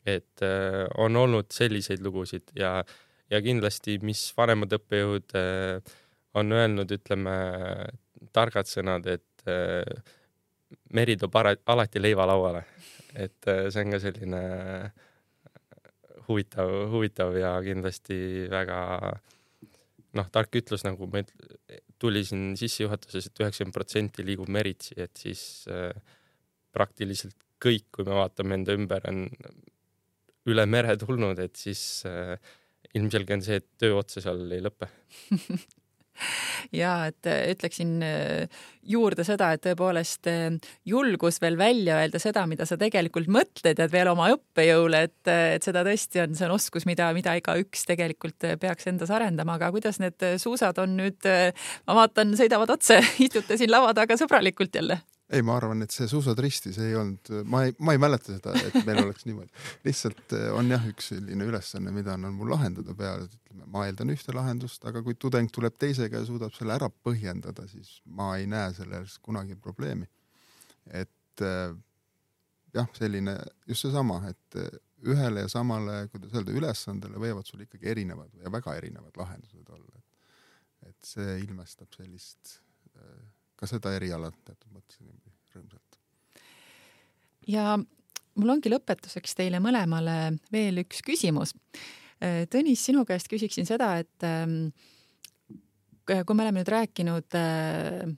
et 0.04 0.42
on 1.00 1.16
olnud 1.16 1.54
selliseid 1.56 2.02
lugusid 2.04 2.50
ja, 2.60 2.82
ja 3.32 3.42
kindlasti, 3.44 3.98
mis 4.04 4.26
vanemad 4.38 4.74
õppejõud 4.78 5.36
äh, 5.40 5.94
on 6.40 6.52
öelnud, 6.52 6.92
ütleme, 6.92 7.34
targad 8.34 8.70
sõnad, 8.70 9.08
et 9.08 9.48
äh, 9.50 10.14
meri 10.94 11.18
toob 11.20 11.36
alati 11.38 12.02
leiva 12.02 12.26
lauale. 12.30 12.66
et 13.14 13.46
äh, 13.48 13.68
see 13.70 13.84
on 13.86 13.94
ka 13.94 14.00
selline 14.02 14.42
äh, 14.42 15.04
huvitav, 16.28 16.72
huvitav 16.90 17.36
ja 17.38 17.54
kindlasti 17.62 18.48
väga 18.52 18.80
noh, 20.18 20.30
tark 20.34 20.56
ütlus, 20.58 20.86
nagu 20.88 21.08
me 21.12 21.24
tuli 22.02 22.24
siin 22.28 22.54
sissejuhatuses 22.60 23.28
et, 23.28 23.34
et 23.34 23.44
üheksakümmend 23.44 23.76
protsenti 23.76 24.26
liigub 24.26 24.50
meritsi, 24.52 24.96
et 25.02 25.14
siis 25.20 25.66
äh, 25.72 25.94
praktiliselt 26.74 27.38
kõik, 27.64 27.88
kui 27.94 28.08
me 28.08 28.18
vaatame 28.18 28.58
enda 28.60 28.76
ümber, 28.76 29.06
on 29.10 29.28
üle 30.52 30.66
mere 30.68 30.98
tulnud, 31.00 31.40
et 31.40 31.56
siis 31.60 32.04
äh, 32.10 32.36
ilmselge 32.98 33.38
on 33.38 33.46
see, 33.46 33.62
et 33.62 33.70
töö 33.80 34.00
otsa 34.02 34.24
seal 34.24 34.44
ei 34.52 34.64
lõpe 34.64 34.90
ja 36.82 36.94
et 37.10 37.30
äh, 37.30 37.52
ütleksin 37.54 37.96
äh, 38.06 38.62
juurde 38.84 39.26
seda, 39.28 39.52
et 39.54 39.64
tõepoolest 39.66 40.30
äh, 40.32 40.58
julgus 40.90 41.40
veel 41.44 41.58
välja 41.60 42.00
öelda 42.02 42.22
seda, 42.22 42.46
mida 42.50 42.68
sa 42.70 42.78
tegelikult 42.80 43.30
mõtled 43.32 43.80
ja 43.80 43.88
veel 43.92 44.12
oma 44.14 44.30
õppejõule, 44.36 45.04
et, 45.10 45.32
et 45.32 45.66
seda 45.66 45.86
tõesti 45.88 46.24
on, 46.24 46.36
see 46.38 46.48
on 46.50 46.56
oskus, 46.58 46.88
mida, 46.90 47.10
mida 47.16 47.36
igaüks 47.40 47.88
tegelikult 47.90 48.50
peaks 48.62 48.90
endas 48.92 49.14
arendama, 49.14 49.58
aga 49.60 49.72
kuidas 49.76 50.00
need 50.04 50.22
suusad 50.42 50.80
on 50.84 50.98
nüüd, 51.00 51.32
ma 51.88 51.98
vaatan, 52.04 52.38
sõidavad 52.40 52.78
otse, 52.78 53.02
istute 53.26 53.60
siin 53.60 53.74
laua 53.74 53.96
taga 53.98 54.20
sõbralikult 54.20 54.82
jälle 54.82 55.02
ei, 55.32 55.42
ma 55.46 55.56
arvan, 55.58 55.84
et 55.86 55.94
see 55.94 56.08
suusad 56.10 56.40
ristis 56.44 56.78
ei 56.84 56.96
olnud, 57.00 57.32
ma 57.50 57.64
ei, 57.68 57.74
ma 57.84 57.96
ei 57.96 58.02
mäleta 58.02 58.34
seda, 58.36 58.54
et 58.60 58.76
meil 58.88 59.00
oleks 59.06 59.26
niimoodi. 59.30 59.52
lihtsalt 59.86 60.36
eh, 60.36 60.50
on 60.54 60.72
jah, 60.74 60.84
üks 60.90 61.12
selline 61.14 61.48
ülesanne, 61.48 61.94
mida 61.96 62.18
on 62.18 62.28
mul 62.36 62.52
lahendada 62.54 62.96
peale, 62.98 63.28
et 63.30 63.38
ütleme, 63.40 63.68
ma 63.74 63.86
eeldan 63.88 64.12
ühte 64.14 64.36
lahendust, 64.36 64.84
aga 64.90 65.04
kui 65.06 65.16
tudeng 65.20 65.52
tuleb 65.54 65.78
teisega 65.80 66.20
ja 66.22 66.28
suudab 66.28 66.54
selle 66.58 66.76
ära 66.76 66.90
põhjendada, 66.92 67.66
siis 67.72 67.96
ma 68.06 68.34
ei 68.40 68.50
näe 68.52 68.74
selles 68.78 69.18
kunagi 69.24 69.56
probleemi. 69.60 70.10
et 70.92 71.46
eh, 71.48 71.76
jah, 72.76 72.90
selline 72.98 73.38
just 73.70 73.88
seesama, 73.88 74.20
et 74.34 74.60
eh, 74.60 74.74
ühele 75.08 75.44
ja 75.44 75.52
samale, 75.52 76.04
kuidas 76.12 76.36
öelda, 76.36 76.56
ülesandele 76.56 77.20
võivad 77.20 77.48
sul 77.48 77.64
ikkagi 77.64 77.90
erinevad 77.92 78.32
ja 78.40 78.52
väga 78.52 78.76
erinevad 78.80 79.16
lahendused 79.20 79.72
olla. 79.72 80.04
et 80.84 81.08
see 81.08 81.38
ilmestab 81.40 81.96
sellist 81.96 82.58
ka 83.64 83.70
seda 83.72 83.94
eriala 83.96 84.32
teatud 84.44 84.72
mõttes 84.76 85.00
niimoodi 85.00 85.32
rõõmsalt. 85.56 86.00
ja 87.48 87.78
mul 87.78 88.56
ongi 88.56 88.72
lõpetuseks 88.74 89.38
teile 89.40 89.62
mõlemale 89.64 90.34
veel 90.52 90.84
üks 90.84 91.04
küsimus. 91.06 91.54
Äh, 92.20 92.44
Tõnis, 92.52 92.84
sinu 92.84 93.06
käest 93.08 93.30
küsiksin 93.32 93.70
seda, 93.70 93.94
et 94.04 94.28
ähm, 94.28 94.74
kui 96.04 96.36
me 96.36 96.44
oleme 96.44 96.60
nüüd 96.60 96.74
rääkinud 96.74 97.38
äh, 97.40 98.12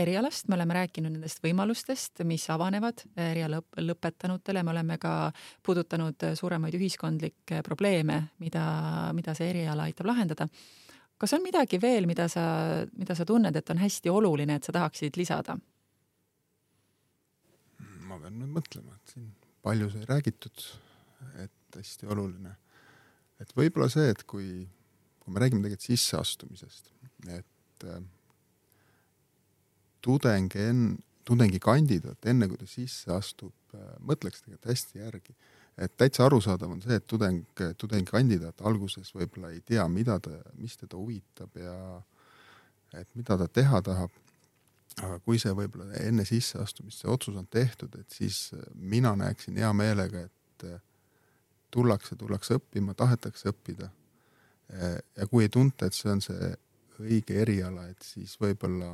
erialast, 0.00 0.48
me 0.48 0.58
oleme 0.58 0.76
rääkinud 0.76 1.14
nendest 1.16 1.40
võimalustest, 1.44 2.20
mis 2.28 2.44
avanevad 2.52 3.04
eriala 3.16 3.62
lõpetanutele, 3.80 4.64
me 4.64 4.74
oleme 4.74 4.98
ka 5.00 5.14
puudutanud 5.66 6.30
suuremaid 6.38 6.76
ühiskondlikke 6.76 7.64
probleeme, 7.66 8.22
mida, 8.44 8.64
mida 9.16 9.34
see 9.36 9.50
eriala 9.54 9.88
aitab 9.88 10.12
lahendada 10.12 10.48
kas 11.20 11.34
on 11.36 11.44
midagi 11.44 11.80
veel, 11.82 12.08
mida 12.08 12.26
sa, 12.32 12.42
mida 12.96 13.16
sa 13.16 13.26
tunned, 13.28 13.56
et 13.56 13.72
on 13.72 13.80
hästi 13.80 14.12
oluline, 14.12 14.56
et 14.56 14.66
sa 14.66 14.74
tahaksid 14.76 15.18
lisada? 15.20 15.58
ma 18.10 18.16
pean 18.18 18.40
nüüd 18.40 18.50
mõtlema, 18.50 18.96
et 18.96 19.12
siin 19.12 19.28
palju 19.62 19.86
sai 19.92 20.06
räägitud, 20.08 20.64
et 21.44 21.76
hästi 21.76 22.08
oluline. 22.10 22.56
et 23.40 23.52
võib-olla 23.56 23.86
see, 23.92 24.08
et 24.10 24.24
kui, 24.28 24.64
kui 25.22 25.32
me 25.32 25.42
räägime 25.42 25.62
tegelikult 25.62 25.86
sisseastumisest, 25.86 26.90
et 27.36 27.86
äh, 27.86 28.02
tudeng 30.02 30.56
enn-, 30.58 30.98
tudengikandidaat, 31.28 32.26
enne 32.32 32.48
kui 32.50 32.58
ta 32.58 32.66
sisse 32.66 33.12
astub 33.14 33.76
äh,, 33.76 33.94
mõtleks 34.02 34.42
tegelikult 34.42 34.72
hästi 34.72 35.04
järgi 35.04 35.36
et 35.80 35.96
täitsa 35.96 36.26
arusaadav 36.26 36.70
on 36.74 36.80
see, 36.84 36.98
et 37.00 37.06
tudeng, 37.08 37.44
tudengikandidaat 37.80 38.60
alguses 38.68 39.12
võib-olla 39.16 39.52
ei 39.54 39.62
tea, 39.66 39.86
mida 39.88 40.18
ta, 40.20 40.32
mis 40.60 40.76
teda 40.76 40.98
huvitab 40.98 41.56
ja 41.56 41.76
et 43.00 43.08
mida 43.14 43.38
ta 43.40 43.48
teha 43.48 43.82
tahab. 43.86 44.10
aga 45.00 45.20
kui 45.24 45.38
see 45.38 45.52
võib-olla 45.56 46.02
enne 46.02 46.24
sisseastumist 46.26 47.00
see 47.00 47.10
otsus 47.10 47.36
on 47.38 47.46
tehtud, 47.46 47.94
et 47.96 48.10
siis 48.10 48.50
mina 48.74 49.14
näeksin 49.16 49.56
hea 49.56 49.70
meelega, 49.72 50.26
et 50.26 50.66
tullakse, 51.70 52.16
tullakse 52.18 52.58
õppima, 52.58 52.94
tahetakse 52.94 53.48
õppida. 53.52 53.88
ja 55.16 55.26
kui 55.30 55.46
ei 55.46 55.48
tunta, 55.48 55.86
et 55.86 55.94
see 55.94 56.10
on 56.10 56.20
see 56.22 56.50
õige 57.00 57.38
eriala, 57.42 57.86
et 57.90 58.02
siis 58.04 58.36
võib-olla 58.40 58.92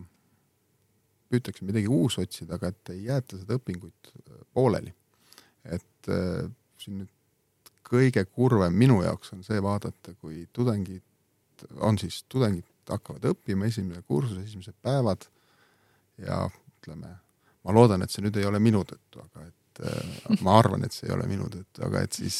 püütakse 1.30 1.66
midagi 1.66 1.88
uus 1.90 2.18
otsida, 2.22 2.54
aga 2.54 2.70
et 2.70 2.92
ei 2.94 3.02
jäeta 3.08 3.40
seda 3.40 3.58
õpingut 3.58 4.12
pooleli. 4.54 4.94
et 5.64 6.12
siin 6.82 7.02
nüüd 7.02 7.12
kõige 7.86 8.24
kurvem 8.26 8.74
minu 8.74 9.00
jaoks 9.04 9.32
on 9.36 9.44
see 9.46 9.60
vaadata, 9.62 10.14
kui 10.20 10.46
tudengid, 10.52 11.04
on 11.80 11.98
siis 12.00 12.22
tudengid 12.28 12.66
hakkavad 12.90 13.28
õppima, 13.32 13.68
esimene 13.70 14.02
kursus, 14.06 14.38
esimesed 14.42 14.76
päevad 14.82 15.26
ja 16.22 16.44
ütleme, 16.48 17.12
ma 17.64 17.74
loodan, 17.74 18.02
et 18.02 18.12
see 18.12 18.24
nüüd 18.24 18.38
ei 18.40 18.48
ole 18.48 18.60
minu 18.62 18.82
tõttu, 18.86 19.22
aga 19.22 19.46
et 19.46 19.82
äh, 19.86 20.42
ma 20.42 20.58
arvan, 20.60 20.86
et 20.86 20.94
see 20.94 21.08
ei 21.08 21.14
ole 21.14 21.26
minu 21.30 21.48
tõttu, 21.52 21.86
aga 21.86 22.02
et 22.06 22.18
siis 22.18 22.38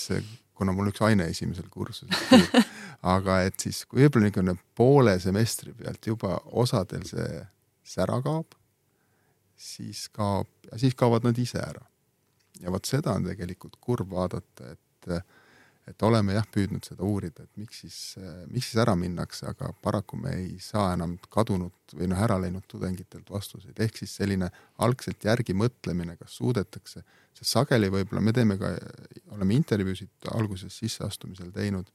kuna 0.57 0.73
mul 0.73 0.91
üks 0.91 1.03
aine 1.05 1.29
esimesel 1.31 1.67
kursusel, 1.71 2.13
aga 3.17 3.43
et 3.47 3.59
siis 3.61 3.83
kui 3.87 4.03
võib-olla 4.05 4.31
niisugune 4.31 4.57
poole 4.79 5.19
semestri 5.23 5.75
pealt 5.77 6.07
juba 6.07 6.39
osadel 6.63 7.05
see 7.09 7.43
sära 7.87 8.19
kaob, 8.25 8.57
siis 9.57 10.07
kaob, 10.15 10.49
siis 10.81 10.97
kaovad 10.99 11.27
nad 11.27 11.39
ise 11.39 11.61
ära 11.63 11.85
ja 12.63 12.73
vot 12.73 12.89
seda 12.89 13.17
on 13.17 13.27
tegelikult 13.29 13.81
kurb 13.81 14.15
vaadata, 14.17 14.73
et 14.73 14.87
et 15.87 16.03
oleme 16.03 16.35
jah 16.35 16.47
püüdnud 16.51 16.83
seda 16.83 17.07
uurida, 17.07 17.45
et 17.47 17.61
miks 17.61 17.83
siis, 17.85 17.99
miks 18.51 18.73
siis 18.73 18.81
ära 18.83 18.97
minnakse, 18.99 19.47
aga 19.47 19.69
paraku 19.83 20.19
me 20.19 20.33
ei 20.35 20.57
saa 20.63 20.89
enam 20.97 21.15
kadunud 21.31 21.95
või 21.95 22.09
noh, 22.11 22.23
ära 22.27 22.41
läinud 22.43 22.67
tudengitelt 22.67 23.31
vastuseid, 23.31 23.79
ehk 23.79 24.01
siis 24.01 24.17
selline 24.19 24.49
algselt 24.83 25.23
järgi 25.29 25.55
mõtlemine, 25.55 26.17
kas 26.19 26.41
suudetakse, 26.41 27.05
sest 27.39 27.53
sageli 27.53 27.93
võib-olla 27.95 28.25
me 28.25 28.35
teeme 28.35 28.59
ka, 28.59 28.73
oleme 29.37 29.55
intervjuusid 29.61 30.27
alguses 30.35 30.75
sisseastumisel 30.83 31.55
teinud, 31.55 31.87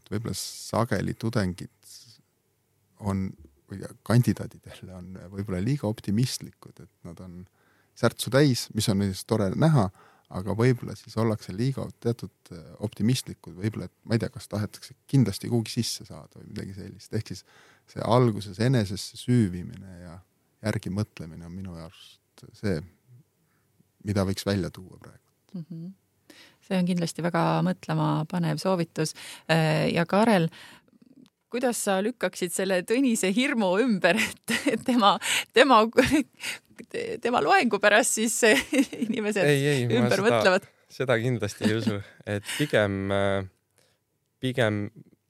et 0.00 0.10
võib-olla 0.14 0.36
sageli 0.40 1.12
tudengid 1.20 1.92
on 3.04 3.28
või 3.70 3.84
kandidaadid 4.02 4.64
jälle 4.66 4.96
on 4.96 5.12
võib-olla 5.36 5.60
liiga 5.62 5.92
optimistlikud, 5.92 6.80
et 6.80 7.06
nad 7.06 7.20
on 7.20 7.42
äh, 7.44 7.59
särtsu 8.00 8.32
täis, 8.32 8.68
mis 8.74 8.88
on 8.92 9.04
siis 9.08 9.24
tore 9.28 9.50
näha, 9.56 9.88
aga 10.30 10.54
võib-olla 10.56 10.94
siis 10.98 11.16
ollakse 11.18 11.52
liiga 11.56 11.86
teatud 12.02 12.52
äh, 12.54 12.62
optimistlikud, 12.86 13.56
võib-olla, 13.58 13.90
et 13.90 13.96
ma 14.04 14.16
ei 14.16 14.22
tea, 14.22 14.30
kas 14.32 14.48
tahetakse 14.50 14.94
kindlasti 15.10 15.50
kuhugi 15.50 15.74
sisse 15.80 16.06
saada 16.08 16.38
või 16.38 16.52
midagi 16.52 16.76
sellist, 16.78 17.14
ehk 17.14 17.32
siis 17.32 17.44
see 17.90 18.04
alguses 18.06 18.60
enesesse 18.62 19.18
süüvimine 19.18 19.96
ja 20.04 20.18
järgi 20.62 20.92
mõtlemine 20.94 21.48
on 21.48 21.56
minu 21.56 21.74
arust 21.80 22.46
see, 22.60 22.78
mida 24.06 24.24
võiks 24.28 24.46
välja 24.46 24.70
tuua 24.74 25.00
praegu 25.00 25.58
mm. 25.58 25.66
-hmm 25.66 25.90
see 26.70 26.78
on 26.78 26.86
kindlasti 26.86 27.24
väga 27.24 27.42
mõtlemapanev 27.66 28.60
soovitus. 28.62 29.14
Äh, 29.50 29.88
ja 29.90 30.04
Karel, 30.06 30.48
kuidas 31.50 31.82
sa 31.84 31.98
lükkaksid 32.04 32.54
selle 32.54 32.82
Tõnise 32.86 33.32
hirmu 33.34 33.74
ümber, 33.82 34.18
et 34.70 34.84
tema, 34.86 35.16
tema 35.52 35.82
tema 37.22 37.40
loengu 37.44 37.80
pärast 37.80 38.18
siis 38.18 38.40
inimesed 39.06 39.46
ei, 39.46 39.62
ei, 39.66 39.86
ümber 39.86 40.18
seda, 40.18 40.26
mõtlevad? 40.26 40.68
seda 40.90 41.16
kindlasti 41.20 41.68
ei 41.68 41.76
usu, 41.78 42.00
et 42.26 42.46
pigem, 42.56 42.98
pigem, 44.42 44.82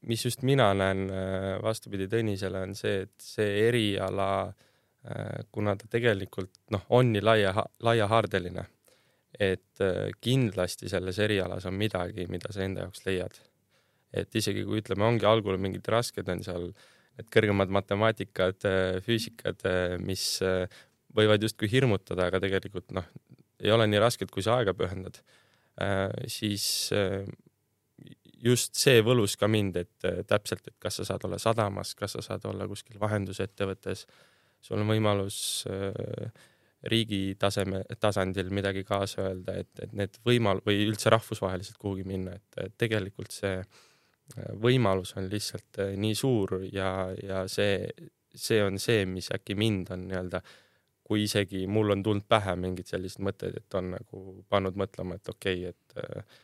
mis 0.08 0.24
just 0.24 0.44
mina 0.46 0.70
näen 0.76 1.06
vastupidi 1.62 2.08
Tõnisele, 2.10 2.64
on 2.68 2.76
see, 2.78 3.04
et 3.04 3.24
see 3.24 3.66
eriala, 3.66 4.30
kuna 5.52 5.76
ta 5.76 5.88
tegelikult 5.90 6.52
noh, 6.72 6.86
on 6.96 7.12
nii 7.12 7.24
laia, 7.24 7.52
laiahaardeline, 7.84 8.64
et 9.40 9.84
kindlasti 10.20 10.90
selles 10.92 11.20
erialas 11.20 11.68
on 11.68 11.76
midagi, 11.76 12.26
mida 12.32 12.52
sa 12.52 12.64
enda 12.64 12.86
jaoks 12.86 13.04
leiad. 13.06 13.36
Et 14.12 14.40
isegi 14.40 14.64
kui 14.66 14.80
ütleme, 14.82 15.06
ongi 15.06 15.28
algul 15.28 15.58
mingid 15.60 15.86
rasked 15.92 16.28
on 16.32 16.42
seal 16.46 16.70
need 17.18 17.28
kõrgemad 17.34 17.72
matemaatikad, 17.74 18.64
füüsikad, 19.04 19.66
mis 20.06 20.24
võivad 21.16 21.42
justkui 21.42 21.70
hirmutada, 21.70 22.28
aga 22.30 22.40
tegelikult 22.42 22.94
noh, 22.96 23.06
ei 23.60 23.72
ole 23.74 23.86
nii 23.90 24.02
rasked, 24.02 24.30
kui 24.32 24.44
sa 24.46 24.58
aega 24.60 24.74
pühendad, 24.76 25.18
siis 26.30 26.66
just 28.40 28.78
see 28.80 29.02
võlus 29.04 29.36
ka 29.40 29.50
mind, 29.50 29.82
et 29.82 30.08
täpselt, 30.30 30.70
et 30.70 30.78
kas 30.80 31.00
sa 31.00 31.10
saad 31.10 31.26
olla 31.28 31.40
sadamas, 31.42 31.92
kas 31.98 32.16
sa 32.16 32.24
saad 32.24 32.46
olla 32.48 32.68
kuskil 32.70 33.00
vahendusettevõttes, 33.02 34.06
sul 34.64 34.80
on 34.80 34.88
võimalus 34.88 35.42
riigi 36.90 37.34
taseme, 37.36 37.82
tasandil 38.00 38.48
midagi 38.56 38.86
kaasa 38.88 39.26
öelda, 39.26 39.58
et, 39.60 39.70
et 39.84 39.92
need 39.92 40.16
võimal- 40.24 40.62
või 40.64 40.86
üldse 40.86 41.12
rahvusvaheliselt 41.12 41.76
kuhugi 41.76 42.06
minna, 42.08 42.38
et 42.38 42.78
tegelikult 42.80 43.34
see 43.36 43.58
äh, 43.58 43.80
võimalus 44.62 45.14
on 45.18 45.28
lihtsalt 45.30 45.80
äh, 45.82 45.94
nii 46.00 46.16
suur 46.18 46.58
ja, 46.72 46.90
ja 47.22 47.44
see, 47.48 47.88
see 48.34 48.60
on 48.64 48.78
see, 48.78 49.06
mis 49.10 49.30
äkki 49.34 49.56
mind 49.58 49.92
on 49.94 50.06
nii-öelda, 50.10 50.42
kui 51.10 51.24
isegi 51.26 51.64
mul 51.66 51.96
on 51.96 52.04
tulnud 52.06 52.26
pähe 52.30 52.54
mingid 52.60 52.86
sellised 52.90 53.22
mõtted, 53.26 53.56
et 53.58 53.78
on 53.78 53.94
nagu 53.96 54.22
pannud 54.48 54.78
mõtlema, 54.78 55.18
et 55.18 55.32
okei 55.32 55.66
okay,, 55.68 55.74
et 55.74 55.98
äh, 56.04 56.38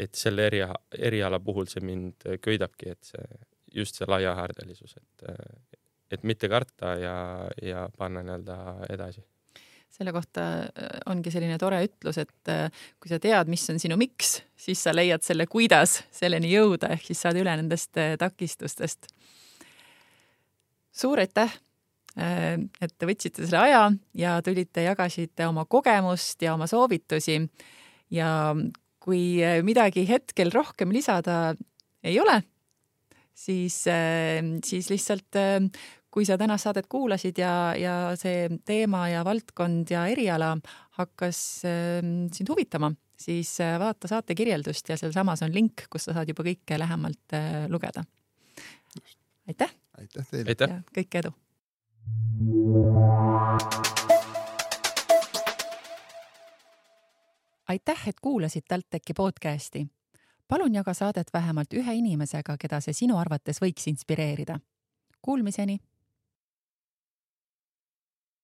et 0.00 0.16
selle 0.16 0.46
eria, 0.48 0.70
eriala 0.96 1.38
puhul 1.44 1.68
see 1.68 1.84
mind 1.84 2.24
köidabki, 2.42 2.94
et 2.94 3.10
see, 3.12 3.26
just 3.74 3.98
see 3.98 4.08
laiahaardelisus, 4.08 4.96
et, 4.96 5.26
et 6.16 6.24
mitte 6.24 6.48
karta 6.48 6.94
ja, 6.96 7.16
ja 7.62 7.84
panna 7.98 8.22
nii-öelda 8.24 8.56
edasi 8.94 9.20
selle 9.94 10.14
kohta 10.14 10.44
äh, 10.66 10.96
ongi 11.10 11.32
selline 11.32 11.58
tore 11.60 11.78
ütlus, 11.86 12.18
et 12.22 12.50
äh, 12.50 12.66
kui 13.02 13.12
sa 13.12 13.20
tead, 13.22 13.50
mis 13.52 13.64
on 13.70 13.80
sinu 13.82 13.98
miks, 14.00 14.40
siis 14.58 14.82
sa 14.86 14.94
leiad 14.94 15.22
selle, 15.26 15.46
kuidas 15.50 16.00
selleni 16.14 16.50
jõuda, 16.54 16.90
ehk 16.96 17.06
siis 17.10 17.22
saad 17.24 17.38
üle 17.40 17.54
nendest 17.60 18.00
äh, 18.00 18.14
takistustest. 18.20 19.10
suur 20.94 21.18
aitäh, 21.18 21.50
et 22.14 22.92
te 22.94 23.06
võtsite 23.08 23.42
selle 23.42 23.58
aja 23.58 23.88
ja 24.14 24.36
tulite, 24.46 24.84
jagasite 24.84 25.48
oma 25.50 25.64
kogemust 25.66 26.42
ja 26.46 26.52
oma 26.54 26.68
soovitusi. 26.70 27.40
ja 28.14 28.28
kui 29.02 29.42
midagi 29.66 30.04
hetkel 30.06 30.52
rohkem 30.54 30.94
lisada 30.94 31.56
ei 32.06 32.20
ole, 32.22 32.36
siis, 33.34 33.80
siis 34.62 34.90
lihtsalt 34.94 35.42
kui 36.14 36.22
sa 36.26 36.36
tänast 36.38 36.68
saadet 36.68 36.86
kuulasid 36.90 37.38
ja, 37.42 37.74
ja 37.74 37.94
see 38.18 38.46
teema 38.66 39.08
ja 39.10 39.24
valdkond 39.26 39.90
ja 39.90 40.04
eriala 40.06 40.52
hakkas 41.00 41.38
äh, 41.66 42.02
sind 42.32 42.50
huvitama, 42.52 42.92
siis 43.18 43.56
äh, 43.60 43.74
vaata 43.82 44.08
saate 44.10 44.36
kirjeldust 44.38 44.92
ja 44.92 44.98
sealsamas 45.00 45.42
on 45.42 45.54
link, 45.54 45.88
kus 45.90 46.06
sa 46.06 46.14
saad 46.14 46.30
juba 46.30 46.46
kõike 46.46 46.78
lähemalt 46.78 47.34
äh, 47.34 47.64
lugeda. 47.70 48.04
aitäh! 49.48 49.74
aitäh 49.98 50.28
teile! 50.30 50.54
ja 50.60 50.76
kõike 50.94 51.24
edu! 51.24 51.32
aitäh, 57.74 58.04
et 58.06 58.20
kuulasid 58.22 58.68
TalTechi 58.68 59.16
podcasti. 59.18 59.82
palun 60.48 60.78
jaga 60.78 60.94
saadet 60.94 61.34
vähemalt 61.34 61.74
ühe 61.74 61.96
inimesega, 61.98 62.54
keda 62.60 62.78
see 62.80 62.94
sinu 62.94 63.18
arvates 63.18 63.58
võiks 63.64 63.88
inspireerida. 63.90 64.60
Kuulmiseni 65.24 65.80